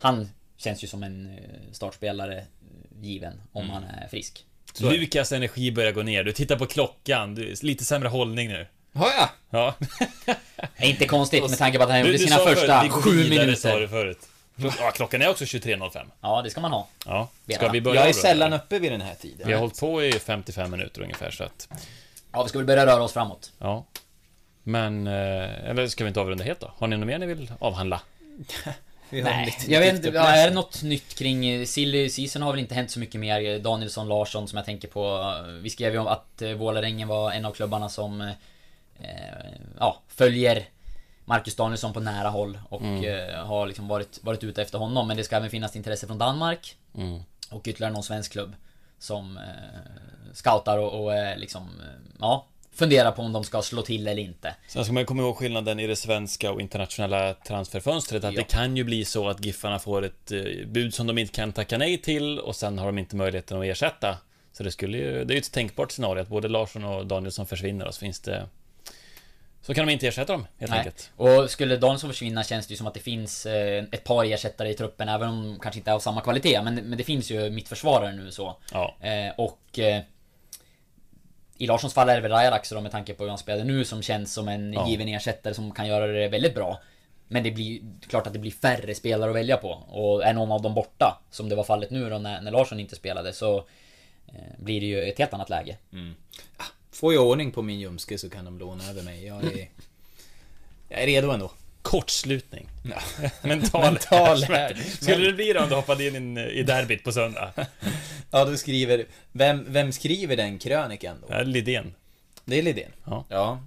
[0.00, 1.38] han känns ju som en
[1.72, 2.44] startspelare
[3.00, 4.46] given om han är frisk.
[4.80, 6.24] Lukas energi börjar gå ner.
[6.24, 7.34] Du tittar på klockan.
[7.34, 8.66] Du, lite sämre hållning nu.
[8.94, 9.28] Har jag?
[9.50, 9.74] Ja.
[10.76, 13.30] Det är inte konstigt med tanke på att han gjorde sina första sju sa du
[13.30, 13.86] minuter.
[13.86, 14.18] förut.
[14.56, 16.06] Ja, klockan är också 23.05.
[16.20, 16.88] Ja, det ska man ha.
[17.06, 17.28] Ja.
[17.54, 18.64] Ska vi börja Jag är sällan eller?
[18.64, 19.46] uppe vid den här tiden.
[19.46, 21.68] Vi har hållit på i 55 minuter ungefär så att...
[22.32, 23.52] Ja, vi ska väl börja röra oss framåt.
[23.58, 23.84] Ja.
[24.62, 25.06] Men...
[25.06, 26.72] eh, Eller ska vi inte avrunda helt då?
[26.76, 28.00] Har ni något mer ni vill avhandla?
[29.10, 30.08] Vi har en Nej, jag vet inte.
[30.08, 33.20] Ja, är det något nytt kring eh, Silly Season har väl inte hänt så mycket
[33.20, 33.58] mer.
[33.58, 35.34] Danielsson, Larsson som jag tänker på.
[35.60, 39.06] Vi skrev ju om att eh, Vålerengen var en av klubbarna som eh,
[39.78, 40.64] ja, följer
[41.24, 45.08] Marcus Danielsson på nära håll och eh, har liksom varit, varit ute efter honom.
[45.08, 46.76] Men det ska även finnas intresse från Danmark
[47.50, 48.54] och ytterligare någon svensk klubb
[48.98, 49.42] som eh,
[50.32, 54.22] scoutar och, och eh, liksom, eh, ja, funderar på om de ska slå till eller
[54.22, 54.54] inte.
[54.68, 58.24] Sen ska man komma ihåg skillnaden i det svenska och internationella transferfönstret.
[58.24, 58.40] Att Ja.
[58.40, 61.52] det kan ju bli så att Giffarna får ett eh, bud som de inte kan
[61.52, 64.16] tacka nej till och sen har de inte möjligheten att ersätta.
[64.52, 67.46] Så det skulle ju, det är ju ett tänkbart scenario att både Larsson och Danielsson
[67.46, 68.48] försvinner och så finns det...
[69.62, 70.78] Så kan de inte ersätta dem, helt Nej.
[70.78, 71.10] enkelt.
[71.16, 74.70] Och skulle Danielsson försvinna känns det ju som att det finns eh, ett par ersättare
[74.70, 76.62] i truppen, även om de kanske inte är av samma kvalitet.
[76.62, 78.56] Men, men det finns ju mittförsvarare nu så.
[78.72, 78.96] Ja.
[79.00, 79.78] Eh, och...
[81.62, 83.84] I Larssons fall är det väl Rajarak då med tanke på hur han spelade nu
[83.84, 84.88] som känns som en Ja.
[84.88, 86.80] given ersättare som kan göra det väldigt bra.
[87.28, 89.68] Men det blir klart att det blir färre spelare att välja på.
[89.70, 92.80] Och är någon av dem borta, som det var fallet nu då när, när Larsson
[92.80, 93.56] inte spelade, så
[94.28, 95.76] eh, blir det ju ett helt annat läge.
[96.92, 99.26] Får jag ordning på min ljumske så kan de låna över mig.
[99.26, 99.68] Jag är,
[100.88, 101.50] jag är redo ändå.
[101.82, 102.68] Kortslutning.
[102.90, 103.28] Ja.
[103.48, 104.38] Mental, Mental.
[105.00, 107.52] Skulle det bli då om du hoppade in i- i derbyt på söndag?
[108.32, 109.06] Ja, du skriver...
[109.32, 111.28] Vem, vem skriver den krönikan då?
[111.28, 111.94] Det är Lidén.
[112.44, 112.92] Det är Lidén.
[113.04, 113.24] Ja.
[113.28, 113.62] Ja.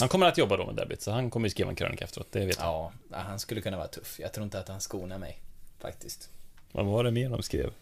[0.00, 2.32] Han kommer att jobba då med derbyt, så han kommer ju skriva en krönika efteråt,
[2.32, 2.66] det vet jag.
[2.66, 4.20] Ja, han skulle kunna vara tuff.
[4.20, 5.38] Jag tror inte att han skonar mig.
[5.78, 6.30] Faktiskt.
[6.72, 7.72] Vad var det mer de skrev?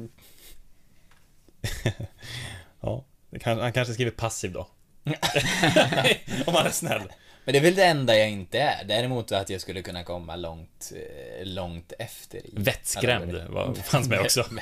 [2.80, 3.04] ja,
[3.44, 4.60] han kanske skriver passiv då.
[6.46, 7.12] Om han är snäll.
[7.44, 8.84] Men det är väl det enda jag inte är.
[8.84, 12.38] Däremot att jag skulle kunna komma långt, eh, långt efter.
[12.46, 14.44] I Vettskrämd var, fanns med också.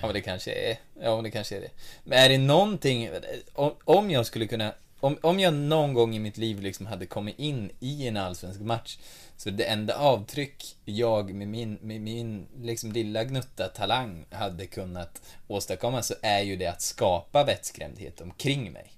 [0.00, 0.76] Ja, men det kanske är...
[1.02, 1.70] Ja, men det kanske är det.
[2.04, 3.10] Men är det någonting...
[3.52, 4.72] Om, om jag skulle kunna...
[5.00, 8.60] Om, om jag någon gång i mitt liv liksom hade kommit in i en allsvensk
[8.60, 8.98] match
[9.36, 15.22] så det enda avtryck jag med min, med min liksom lilla gnutta talang hade kunnat
[15.48, 18.92] åstadkomma så är ju det att skapa vettskrämdhet omkring mig.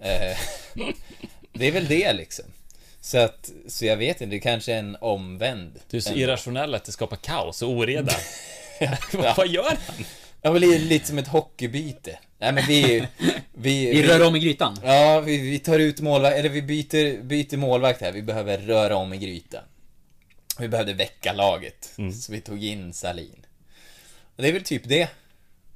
[0.00, 0.38] Eh,
[1.52, 2.44] det är väl det liksom.
[3.00, 5.78] Så att, så jag vet inte, det kanske är en omvänd.
[5.90, 8.12] Du är så irrationell att det skapar kaos och oreda.
[9.12, 10.04] Vad- Vad gör han?
[10.42, 12.18] Ja, men det är lite som ett hockeybyte.
[12.38, 13.06] Nej men vi...
[13.54, 14.78] Vi, Vi rör om i grytan.
[14.84, 18.12] Ja, vi, vi tar ut målvakt, eller vi byter, byter målvakt här.
[18.12, 19.64] Vi behöver röra om i grytan.
[20.58, 21.90] Vi behövde väcka laget.
[21.98, 22.12] Mm.
[22.12, 23.46] Så vi tog in Salin.
[24.36, 25.08] Och det är väl typ det.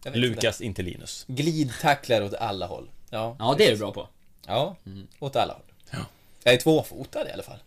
[0.05, 1.24] Lukas, inte Linus.
[1.28, 2.88] Glidtacklar åt alla håll.
[3.11, 4.09] Ja, Ja, det är du bra på.
[4.46, 5.07] ja Mm.
[5.18, 5.62] åt alla håll.
[6.42, 7.59] Jag är tvåfotad i alla fall.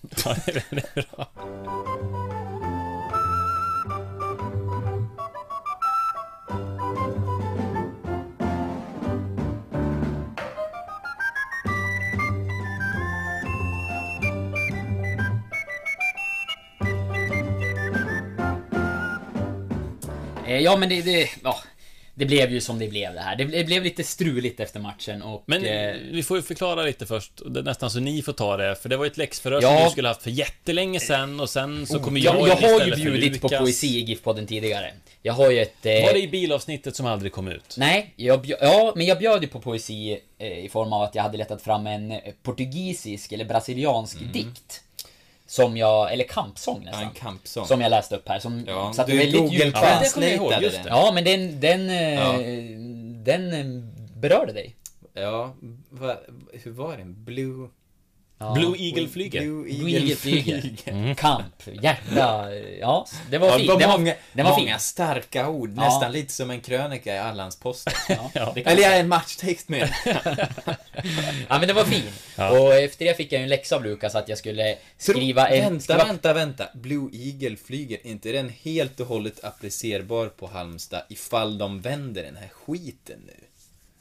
[0.24, 0.56] Ja, det
[0.96, 1.28] är bra.
[20.46, 21.58] Eh, Ja men det, det, ja,
[22.14, 23.36] det blev ju som det blev det här.
[23.36, 25.42] Det, ble- det blev lite struligt efter matchen och...
[25.46, 27.32] Men eh, vi får ju förklara lite först.
[27.44, 29.76] Nästan så ni får ta det, för det var ju ett läxförhör Ja.
[29.76, 32.64] som du skulle haft för jättelängge sen och sen så kommer jag jag, jag in
[32.64, 34.92] har ju bjudit på poesi i GIF-podden tidigare.
[35.22, 35.86] Jag har ju ett...
[35.86, 37.74] Eh, Var det i bilavsnittet som aldrig kom ut?
[37.78, 41.22] Nej, jag ja, men jag bjöd ju på poesi eh, i form av att jag
[41.22, 44.80] hade letat fram en eh, portugisisk eller brasiliansk dikt.
[45.54, 47.08] Som jag, eller kampsång Ja, nästan.
[47.08, 47.66] en kampsång.
[47.66, 48.38] Som jag läste upp här.
[48.38, 49.78] Som Ja, satte du väldigt Google djupt.
[49.82, 50.88] Ja, det kommer jag ihåg, just det.
[50.88, 52.32] Ja, men den, den, eh, Ja.
[53.24, 53.84] den eh,
[54.20, 54.76] berörde dig.
[55.14, 55.54] Ja,
[55.90, 56.16] va,
[56.52, 57.24] hur var den?
[57.24, 57.68] Blue...
[58.52, 59.40] Blue Eagle flyger.
[59.40, 61.14] Blue Blue Eagle flyger.
[61.14, 61.44] Kamp,
[61.82, 63.06] hjärta, ja.
[63.30, 63.78] Det var Ja, fint.
[63.78, 64.80] det var många, den var många fin.
[64.80, 65.72] starka ord.
[65.76, 65.84] Ja.
[65.84, 67.92] Nästan lite som en krönika i Allandsposten.
[68.34, 69.94] Ja, det Eller en matchtext med.
[71.48, 72.02] Ja men den var fin.
[72.36, 72.60] Ja.
[72.60, 75.62] Och efter det fick jag en läxa av Lukas att jag skulle skriva en...
[75.62, 76.04] Vänta, skriva...
[76.04, 76.68] vänta, vänta.
[76.74, 78.06] Blue Eagle flyger.
[78.06, 83.34] inte den helt och hållet applicerbar på Halmstad ifall de vänder den här skiten nu?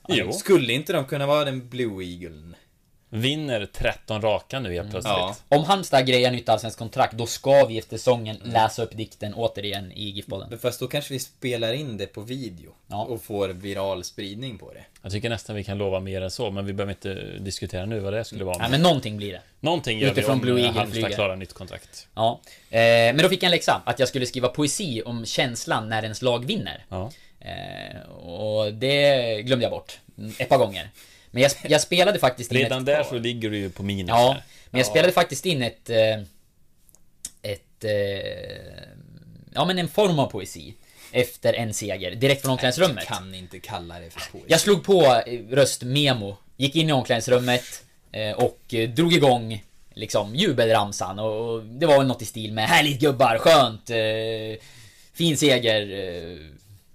[0.08, 0.32] Jo.
[0.34, 2.56] Skulle inte de kunna vara den Blue Eaglen?
[3.16, 5.14] Vinner 13 raka nu helt plötsligt.
[5.18, 5.36] Ja.
[5.49, 9.91] Om Halmstad grejar nytt allsvenskt kontrakt, då ska vi efter säsongen läsa upp dikten återigen
[9.91, 10.49] i GIF-podden.
[10.49, 12.72] Men fast då kanske vi spelar in det på video.
[12.88, 13.03] Ja.
[13.03, 14.84] Och får viral spridning på det.
[15.01, 17.99] Jag tycker nästan vi kan lova mer än så, men vi behöver inte diskutera nu
[17.99, 18.57] vad det skulle vara.
[18.57, 19.41] Nej men någonting blir det.
[19.59, 21.16] Någonting gör Utifrån vi om Blue Eagle Halmstad flyger.
[21.16, 22.07] klarar nytt kontrakt.
[22.16, 22.41] Ja.
[22.70, 26.03] Eh, men då fick jag en läxa, att jag skulle skriva poesi om känslan när
[26.03, 26.86] ens lag vinner.
[26.89, 27.11] Ja.
[27.39, 29.99] Eh, och det glömde jag bort.
[30.18, 30.89] mm, Ett par gånger.
[31.34, 32.86] Men jag, jag spelade faktiskt in Redan ett...
[32.86, 34.10] där så ligger du ju på minus.
[34.10, 34.44] Ja, här.
[34.70, 35.90] men jag spelade faktiskt in ett...
[35.90, 36.20] eh,
[37.42, 37.84] Ett...
[37.84, 38.84] eh,
[39.54, 40.74] Ja men en form av poesi.
[41.12, 43.06] Efter en seger, direkt från omklädningsrummet.
[43.06, 44.46] Kan inte kalla det för poesi.
[44.48, 47.84] Jag slog på eh, röstmemo, gick in i omklädningsrummet
[48.36, 48.60] och
[48.96, 49.64] drog igång
[49.94, 53.90] liksom jubelramsan och det var väl något i stil med Härligt gubbar, skönt,
[55.14, 55.82] fin seger,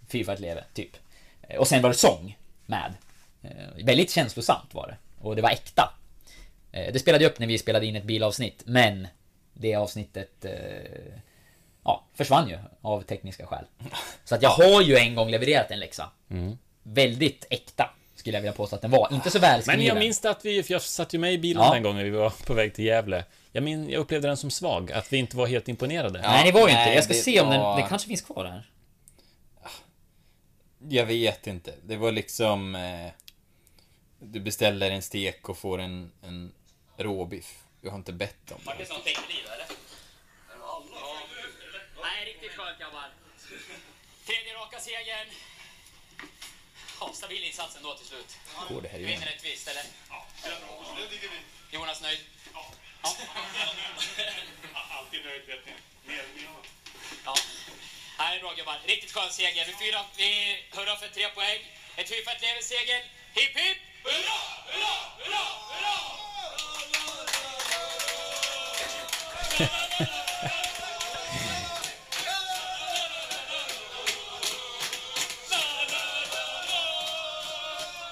[0.09, 0.91] fy för att leva, typ.
[1.59, 2.37] Och sen var det sång
[2.67, 2.95] med.
[3.43, 4.97] Eh, väldigt känslosamt var det.
[5.21, 5.95] Och det var äkta.
[6.73, 9.09] Eh, det spelade upp när vi spelade in ett bilavsnitt, men
[9.55, 10.53] det avsnittet eh,
[11.85, 13.65] ja, försvann ju av tekniska skäl.
[14.25, 16.11] Så att jag har ju en gång levererat en läxa.
[16.83, 19.09] Väldigt äkta, skulle jag vilja påstå att den var.
[19.13, 19.79] Inte så välskriven.
[19.79, 21.75] Men jag minns att vi, för jag satt ju med i bilen Ja.
[21.75, 23.25] den gången vi var på väg till Gävle.
[23.53, 26.21] Jag, min, jag upplevde den som svag, att vi inte var helt imponerade.
[26.23, 27.61] Nej, det var ju inte Jag ska se om den...
[27.61, 28.71] var- Den kanske finns kvar här.
[30.89, 31.75] Jag vet inte.
[31.85, 32.75] Det var liksom...
[32.75, 33.07] Eh,
[34.19, 36.55] du beställer en stek och får en, en
[36.97, 37.63] råbiff.
[37.81, 38.89] Jag har inte bett om det.
[42.03, 43.11] Nej, riktigt skönt grabbar.
[44.27, 45.27] Tredje raka segern.
[47.01, 48.37] Ja, stabil insats ändå till slut.
[48.69, 49.11] Går det här igen?
[49.11, 49.85] vinner rättvist, eller?
[50.09, 50.27] Ja,
[51.71, 52.19] Jonas nöjd?
[52.55, 52.73] Ja.
[54.91, 55.73] Alltid nöjd vet ni.
[56.07, 56.49] Mer, mer.
[57.25, 57.35] Ja.
[58.19, 58.81] Här är bra gubbar.
[58.87, 59.67] Riktigt skön seger.
[59.67, 61.61] Vi, fyra, vi hurrar för tre poäng.
[61.97, 63.05] Ett fyrfällt lever-seger.
[63.35, 63.88] Hipp hipp!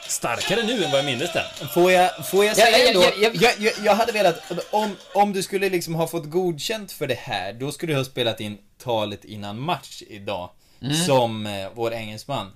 [0.09, 1.69] Starkare nu än vad jag minns den.
[1.75, 3.03] Får jag, får jag Ja, säga ja, ändå?
[3.03, 6.93] ja, ja, Jag, jag, jag hade velat, om, om du skulle liksom ha fått godkänt
[6.93, 10.51] för det här, då skulle du ha spelat in talet innan match idag.
[10.83, 10.95] Mm.
[10.95, 12.53] Som eh, vår engelsman.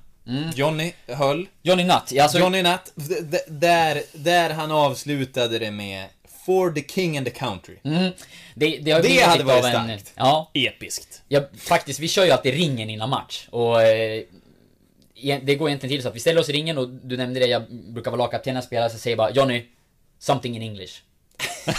[0.55, 1.47] Johnny höll.
[1.63, 2.19] Johnny Nutt.
[2.21, 2.93] Alltså, Johnny Nutt,
[3.47, 6.07] där, där han avslutade det med
[6.47, 7.77] For the King and the Country.
[7.85, 8.13] Mm,
[8.55, 10.13] det, det, har Det hade varit en- starkt.
[10.17, 11.23] Ja, Episkt.
[11.29, 12.01] ja, faktiskt.
[12.01, 13.47] Vi kör ju alltid ringen innan match.
[13.51, 14.23] Och eh,
[15.23, 17.41] e- det går egentligen till så att vi ställer oss i ringen och du nämnde
[17.41, 19.67] det, jag brukar vara lagkapten när jag spelar, så säger jag bara Johnny,
[20.19, 20.93] something in English.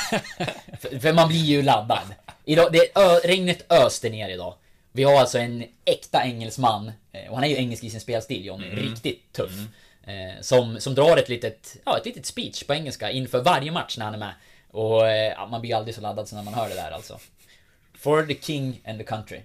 [0.81, 1.99] för, för man blir ju laddad.
[2.45, 4.53] Idag, det, ö, regnet öste ner idag.
[4.91, 6.91] Vi har alltså en äkta engelsman,
[7.29, 9.51] och han är ju engelsk i sin spelstil Johnny, riktigt tuff.
[10.03, 13.97] Eh, som, som drar ett litet, ja, ett litet speech på engelska inför varje match
[13.97, 14.33] när han är med.
[14.71, 17.19] Och eh, ja, man blir aldrig så laddad som när man hör det där alltså.
[17.93, 19.39] For the king and the country.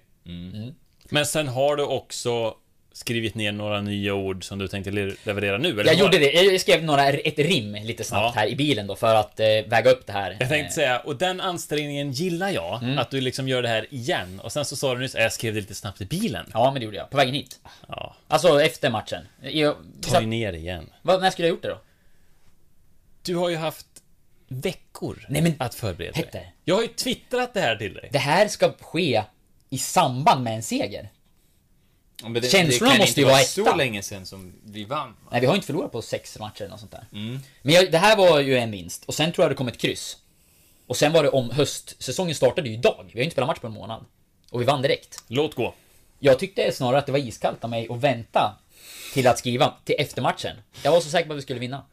[1.08, 2.56] Men sen har du också
[2.96, 6.32] skrivit ner några nya ord som du tänkte le- leverera nu, eller Jag gjorde det,
[6.32, 8.40] jag skrev några, ett rim lite snabbt Ja.
[8.40, 10.36] här i bilen då för att eh, väga upp det här.
[10.40, 12.98] Jag tänkte säga, och den ansträngningen gillar jag, Mm.
[12.98, 14.40] att du liksom gör det här igen.
[14.40, 16.50] Och sen så sa du nyss, "Äh, jag skrev det lite snabbt i bilen.
[16.52, 17.10] Ja, men det gjorde jag.
[17.10, 17.60] På vägen hit.
[17.88, 19.22] Ja, Alltså efter matchen.
[19.42, 20.90] Jag, ta dig ner igen.
[21.02, 21.80] vad, när skulle jag gjort det då?
[23.22, 23.86] Du har ju haft
[24.48, 26.22] veckor Nej, men- att förbereda dig.
[26.24, 26.50] Petter.
[26.64, 28.08] Jag har ju twittrat det här till dig.
[28.12, 29.22] Det här ska ske
[29.70, 31.08] i samband med en seger.
[32.22, 35.08] Ja, men det, Känslorna det måste ju vara vara så länge sedan som vi vann.
[35.08, 35.28] va?
[35.30, 37.06] Nej, vi har inte förlorat på sex matcher eller något sånt där.
[37.62, 39.04] Men jag, det här var ju en vinst.
[39.04, 40.16] Och sen tror jag det kom ett kryss.
[40.86, 43.10] Och sen var det om höstsäsongen startade ju idag.
[43.12, 44.04] Vi har inte spelat match på en månad.
[44.50, 45.24] Och vi vann direkt.
[45.28, 45.74] Låt gå.
[46.18, 48.58] Jag tyckte snarare att det var iskallt av mig att vänta
[49.14, 50.56] till att skriva till efter matchen.
[50.82, 51.84] Jag var så säker på att vi skulle vinna.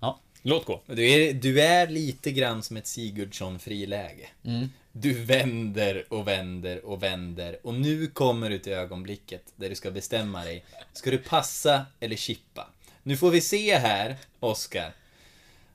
[0.00, 0.20] Ja.
[0.46, 0.80] Låt gå.
[0.86, 4.28] Du är, du är lite grann som ett Sigurdsson-friläge.
[4.44, 4.68] Mm.
[4.92, 9.90] Du vänder och vänder och vänder och nu kommer du till ögonblicket där du ska
[9.90, 10.64] bestämma dig.
[10.92, 12.70] Ska du passa eller chippa?
[13.02, 14.92] Nu får vi se här, Oskar,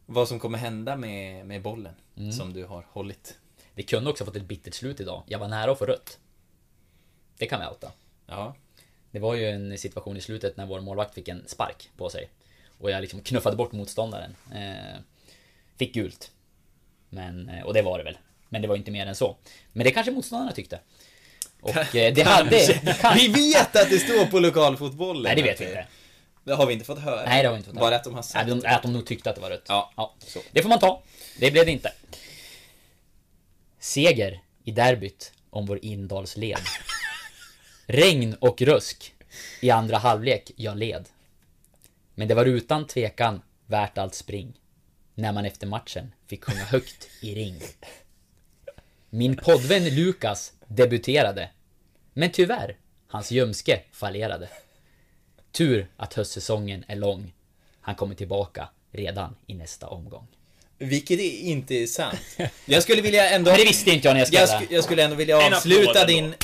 [0.05, 2.31] vad som kommer hända med, med bollen Mm.
[2.31, 3.37] som du har hållit.
[3.75, 5.23] Det kunde också ha fått ett bittert slut idag.
[5.27, 6.19] Jag var nära att få rött.
[7.37, 7.91] Det kan vi outa.
[8.27, 8.55] Ja.
[9.11, 12.29] Det var ju en situation i slutet när vår målvakt fick en spark på sig.
[12.79, 14.35] Och jag liksom knuffade bort motståndaren.
[14.53, 14.99] Eh,
[15.77, 16.31] fick gult.
[17.09, 18.17] Men, eh, och det var det väl.
[18.49, 19.37] Men det var inte mer än så.
[19.73, 20.79] Men det kanske motståndarna tyckte.
[21.61, 22.81] Och eh, det hade...
[23.15, 25.23] Vi vet att det står på lokalfotbollen.
[25.23, 25.87] Nej, det vet vi inte.
[26.43, 27.25] Det har vi inte fått höra.
[27.25, 27.89] Nej, det har vi inte fått höra.
[27.89, 29.65] Bara att de har sagt Nej, de, att de nog tyckte att det var rött.
[29.67, 30.15] Ja, ja.
[30.51, 31.03] Det får man ta.
[31.39, 31.93] Det blev det inte.
[33.79, 36.59] Seger i derbyt om vår Indalsled.
[37.87, 39.13] Regn och rusk.
[39.61, 41.05] I andra halvlek jag led.
[42.19, 44.53] Men det var utan tvekan värt allt spring.
[45.15, 47.61] När man efter matchen fick sjunga högt i ring.
[49.09, 51.49] Min poddvän Lukas debuterade.
[52.13, 54.49] Men tyvärr, hans ljumske fallerade.
[55.51, 57.33] Tur att höstsäsongen är lång.
[57.81, 60.27] Han kommer tillbaka redan i nästa omgång.
[60.77, 62.37] Vilket är inte är sant.
[62.65, 63.51] Jag skulle vilja ändå...
[63.51, 66.05] Men det visste inte jag när jag skrev jag, sk- jag skulle ändå vilja avsluta
[66.05, 66.23] din...
[66.23, 66.37] ändå.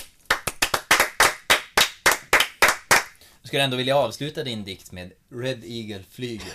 [3.41, 6.47] Jag skulle ändå vilja avsluta din dikt med Red Eagle flyger.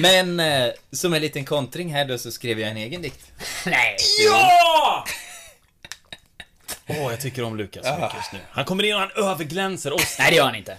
[0.00, 3.32] Men eh, som en liten kontring här då så skrev jag en egen dikt.
[3.66, 3.96] Nej!
[4.28, 5.04] Ja!
[6.88, 8.38] Åh, jag tycker om Lukas så mycket just nu.
[8.50, 10.16] Han kommer in och han överglänser oss.
[10.18, 10.76] Nej, det gör han inte.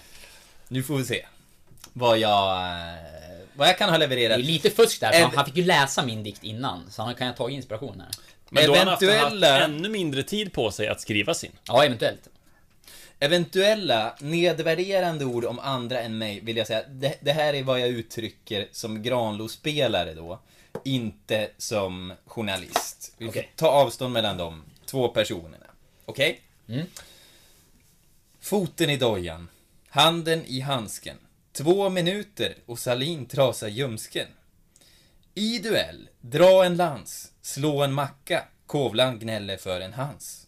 [0.68, 1.26] Nu får vi se.
[1.92, 2.56] Vad jag...
[2.56, 2.94] eh,
[3.54, 4.38] Vad jag kan ha Det levererat.
[4.38, 7.14] är lite fusk där, för han, han fick ju läsa min dikt innan, så han
[7.14, 8.08] kan ju ta inspiration här.
[8.50, 11.52] Men då har han haft, Eventuella- haft ännu mindre tid på sig att skriva sin.
[11.66, 12.28] Ja, eventuellt.
[13.24, 17.80] Eventuella nedvärderande ord om andra än mig vill jag säga, det, det här är vad
[17.80, 20.40] jag uttrycker som Granlo-spelare då.
[20.84, 23.14] Inte som journalist.
[23.18, 23.52] Vi får Okej.
[23.56, 25.66] ta avstånd mellan de två personerna.
[26.04, 26.40] Okej?
[26.68, 26.86] Mm.
[28.40, 29.48] Foten i dojan.
[29.88, 31.16] Handen i handsken.
[31.52, 34.28] Två minuter och Salin trasar ljumsken.
[35.34, 40.46] I duell, dra en lans, slå en macka, Kovlan gnäller för en hans.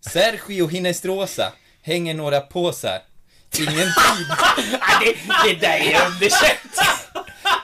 [0.00, 1.52] Sergio Hinestrosa
[1.82, 3.02] hänger några påsar.
[3.58, 4.26] Ingen tid,
[5.00, 6.78] det, det där är underkänt!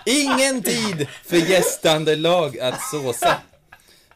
[0.07, 3.41] ingen tid för gästande lag att såsa.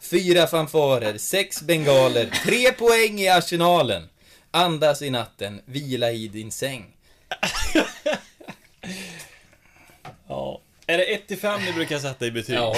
[0.00, 4.08] Fyra fanfarer, sex bengaler, tre poäng i arsenalen.
[4.50, 6.96] Andas i natten, vila i din säng.
[10.28, 10.60] Ja.
[10.86, 12.56] Är det 1 till 5 ni brukar sätta i betyg?
[12.56, 12.76] Ja.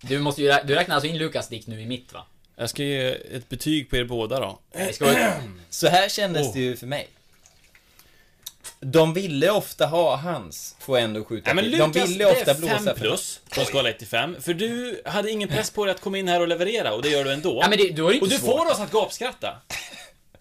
[0.00, 2.26] Du, måste ju, du räknar alltså in Lukas dikt nu i mitt va?
[2.60, 4.58] Jag ska ge ett betyg på er båda då.
[4.72, 5.32] Det ska vara...
[5.70, 6.52] Så här kändes Oh.
[6.54, 7.08] det ju för mig.
[8.80, 11.72] De ville ofta ha hans, får jag ändå skjuta Nej men till.
[11.78, 14.36] Lukas, De ville det ofta är blåsa 5 för- plus på skala 1 till 5.
[14.40, 17.08] För du hade ingen press på dig att komma in här och leverera och det
[17.08, 17.58] gör du ändå.
[17.62, 18.58] Ja, men det, då är det inte och du svårt.
[18.58, 19.56] får oss att gapskratta.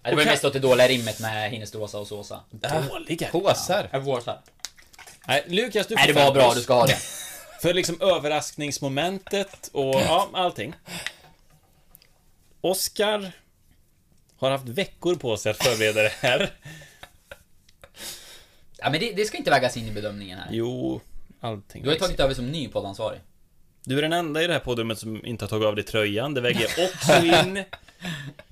[0.04, 2.40] Ja, det var ju mest åt det dåliga rimmet med Hinnestrosa och Såsa.
[2.52, 3.28] Dåliga.
[3.32, 3.90] Påsar.
[3.92, 4.40] Jag vårsar.
[5.28, 6.56] Nej, Lukas du får Nej, det var fem bra, plus.
[6.56, 6.98] du ska ha det.
[7.62, 10.74] För liksom överraskningsmomentet och ja, allting.
[12.62, 13.32] Oscar
[14.38, 16.50] har haft veckor på sig att förbereda det här.
[18.78, 20.48] Ja, men det, det ska inte vägas in i bedömningen här.
[20.52, 21.02] Jo,
[21.40, 21.84] allting.
[21.84, 23.20] Du har ju tagit över som ny poddansvarig.
[23.84, 26.34] Du är den enda i det här poddrummet som inte har tagit av dig tröjan.
[26.34, 27.64] Det väger också in.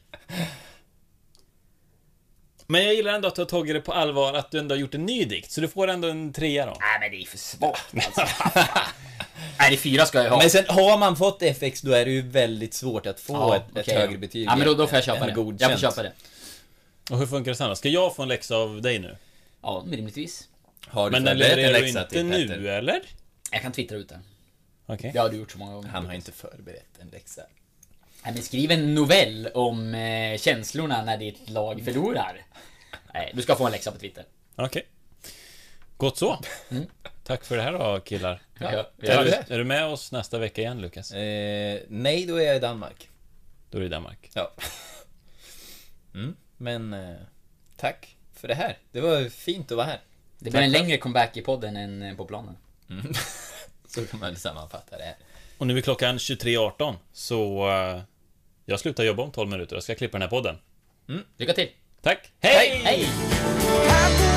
[2.68, 4.80] Men jag gillar ändå att du har tagit det på allvar, att du ändå har
[4.80, 5.51] gjort en ny dikt.
[5.51, 6.78] Så du får ändå en trea då.
[6.80, 8.22] Nej, men det är för svårt alltså.
[9.59, 10.38] Nej, det fyra ska jag ha.
[10.38, 13.55] Men sen har man fått FX då är det ju väldigt svårt att få Ja,
[13.55, 14.20] ett, ett okej, högre ja.
[14.20, 14.47] betyg.
[14.47, 15.32] Ja, men då, då får jag köpa det.
[15.34, 15.61] godkänt.
[15.61, 16.13] Jag får köpa det.
[17.11, 17.76] Och hur funkar det sen då?
[17.76, 19.18] Ska jag få en läxa av dig nu?
[19.61, 20.47] Ja, rimligtvis.
[20.88, 22.61] Har du Men den levererar du läxa inte till nu, Petter?
[22.63, 23.01] eller?
[23.51, 24.20] Jag kan twittra ut det.
[24.86, 25.11] Okej.
[25.13, 25.89] Det har du gjort så många gånger.
[25.89, 27.41] Han har inte förberett en läxa.
[28.24, 32.45] Nej, men skriv en novell om eh, känslorna när ditt lag förlorar.
[33.13, 34.26] Nej, du ska få en läxa på Twitter.
[34.55, 34.88] Okej.
[35.97, 36.39] Gott så.
[37.24, 38.41] Tack för det här då killar.
[38.59, 38.68] Ja,
[39.01, 41.11] är, du, är du med oss nästa vecka igen Lukas?
[41.11, 43.09] Eh, nej, då är jag i Danmark.
[43.70, 44.30] Då är det Danmark.
[44.34, 44.51] Ja.
[46.13, 47.15] Mm, men eh,
[47.77, 48.77] tack för det här.
[48.91, 50.02] Det var fint att vara här.
[50.39, 52.57] Det blir en längre comeback i podden än eh, på planen.
[53.88, 55.15] Så kan man sammanfatta det här.
[55.58, 58.02] Och nu är klockan 23.18 så eh,
[58.66, 59.76] jag slutar jobba om 12 minuter.
[59.76, 60.56] Jag ska klippa den här podden.
[61.38, 61.70] Lycka till!
[62.02, 62.32] Tack!
[62.40, 62.82] Hej!
[62.84, 63.04] Hej!
[63.88, 64.36] Här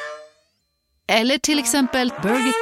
[1.11, 2.53] eller till exempel Burger...